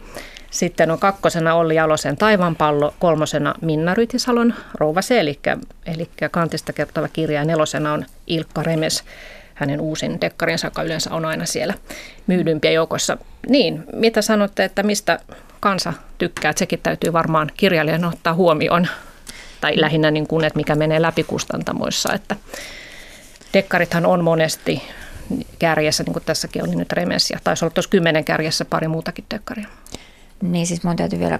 [0.51, 4.53] sitten on kakkosena Olli Jalosen Taivanpallo, kolmosena Minna Rytisalon
[5.01, 5.39] se, eli,
[5.85, 9.03] eli kantista kertova kirja, ja nelosena on Ilkka Remes,
[9.53, 11.73] hänen uusin dekkarinsa, joka yleensä on aina siellä
[12.27, 13.17] myydympiä joukossa.
[13.49, 15.19] Niin, mitä sanotte, että mistä
[15.59, 18.87] kansa tykkää, että sekin täytyy varmaan kirjailijan ottaa huomioon,
[19.61, 22.35] tai lähinnä niin kuin, että mikä menee läpi kustantamoissa, että
[23.53, 24.83] dekkarithan on monesti
[25.59, 29.25] kärjessä, niin kuin tässäkin oli nyt Remes, ja taisi olla tuossa kymmenen kärjessä pari muutakin
[29.33, 29.67] dekkaria.
[30.41, 31.39] Niin siis mun täytyy vielä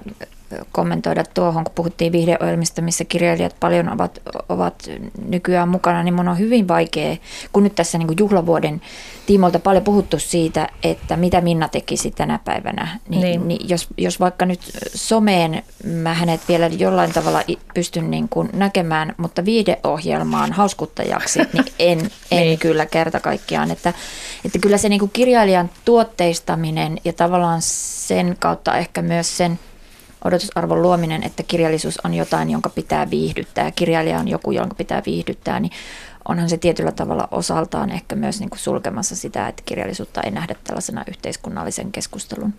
[0.71, 4.19] kommentoida tuohon, kun puhuttiin viihdeohjelmista, missä kirjailijat paljon ovat,
[4.49, 4.89] ovat
[5.25, 7.17] nykyään mukana, niin mun on hyvin vaikea,
[7.53, 8.81] kun nyt tässä niin juhlavuoden
[9.25, 13.47] tiimolta paljon puhuttu siitä, että mitä Minna tekisi tänä päivänä, niin, niin.
[13.47, 14.59] niin jos, jos vaikka nyt
[14.95, 17.43] someen mä hänet vielä jollain tavalla
[17.73, 21.99] pystyn niin kuin näkemään, mutta viihdeohjelmaan hauskuttajaksi, niin en,
[22.31, 22.59] en niin.
[22.59, 23.93] kyllä kerta kaikkiaan, että,
[24.45, 29.59] että kyllä se niin kuin kirjailijan tuotteistaminen ja tavallaan sen kautta ehkä myös sen
[30.25, 35.01] odotusarvon luominen, että kirjallisuus on jotain, jonka pitää viihdyttää ja kirjailija on joku, jonka pitää
[35.05, 35.71] viihdyttää, niin
[36.27, 40.55] onhan se tietyllä tavalla osaltaan ehkä myös niin kuin sulkemassa sitä, että kirjallisuutta ei nähdä
[40.63, 42.53] tällaisena yhteiskunnallisen keskustelun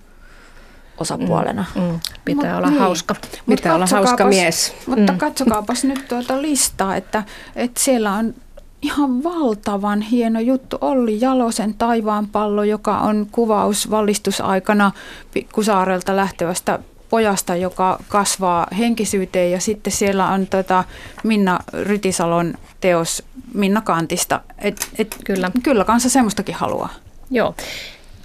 [0.98, 1.64] osapuolena.
[1.74, 2.00] Mm, mm.
[2.24, 2.80] Pitää olla niin.
[2.80, 3.14] hauska.
[3.48, 4.74] Pitää olla hauska mies.
[4.86, 5.18] Mutta mm.
[5.18, 7.22] katsokaapas nyt tuota listaa, että,
[7.56, 8.34] että siellä on
[8.82, 10.78] ihan valtavan hieno juttu.
[10.80, 14.92] Olli Jalosen Taivaanpallo, joka on kuvaus vallistusaikana
[15.32, 16.78] Pikkusaarelta lähtevästä
[17.10, 20.84] pojasta, joka kasvaa henkisyyteen ja sitten siellä on tota
[21.24, 23.22] Minna Rytisalon teos
[23.54, 24.40] Minna Kantista.
[24.58, 25.50] Et, et, kyllä.
[25.62, 26.88] kyllä kanssa semmoistakin haluaa.
[27.30, 27.54] Joo.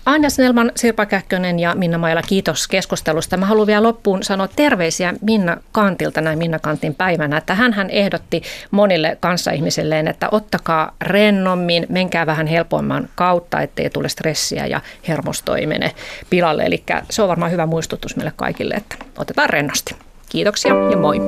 [0.06, 3.38] Anja Snellman, Sirpa Käkkönen ja Minna Maila, kiitos keskustelusta.
[3.38, 8.42] Mä haluan vielä loppuun sanoa terveisiä Minna Kantilta näin Minna Kantin päivänä, että hän ehdotti
[8.72, 15.68] monille kanssaihmisilleen, että ottakaa rennommin, menkää vähän helpomman kautta, ettei tule stressiä ja hermosto ei
[15.68, 15.92] mene
[16.30, 16.64] pilalle.
[16.64, 19.96] Eli se on varmaan hyvä muistutus meille kaikille, että otetaan rennosti.
[20.30, 21.20] Kiitoksia ja moi.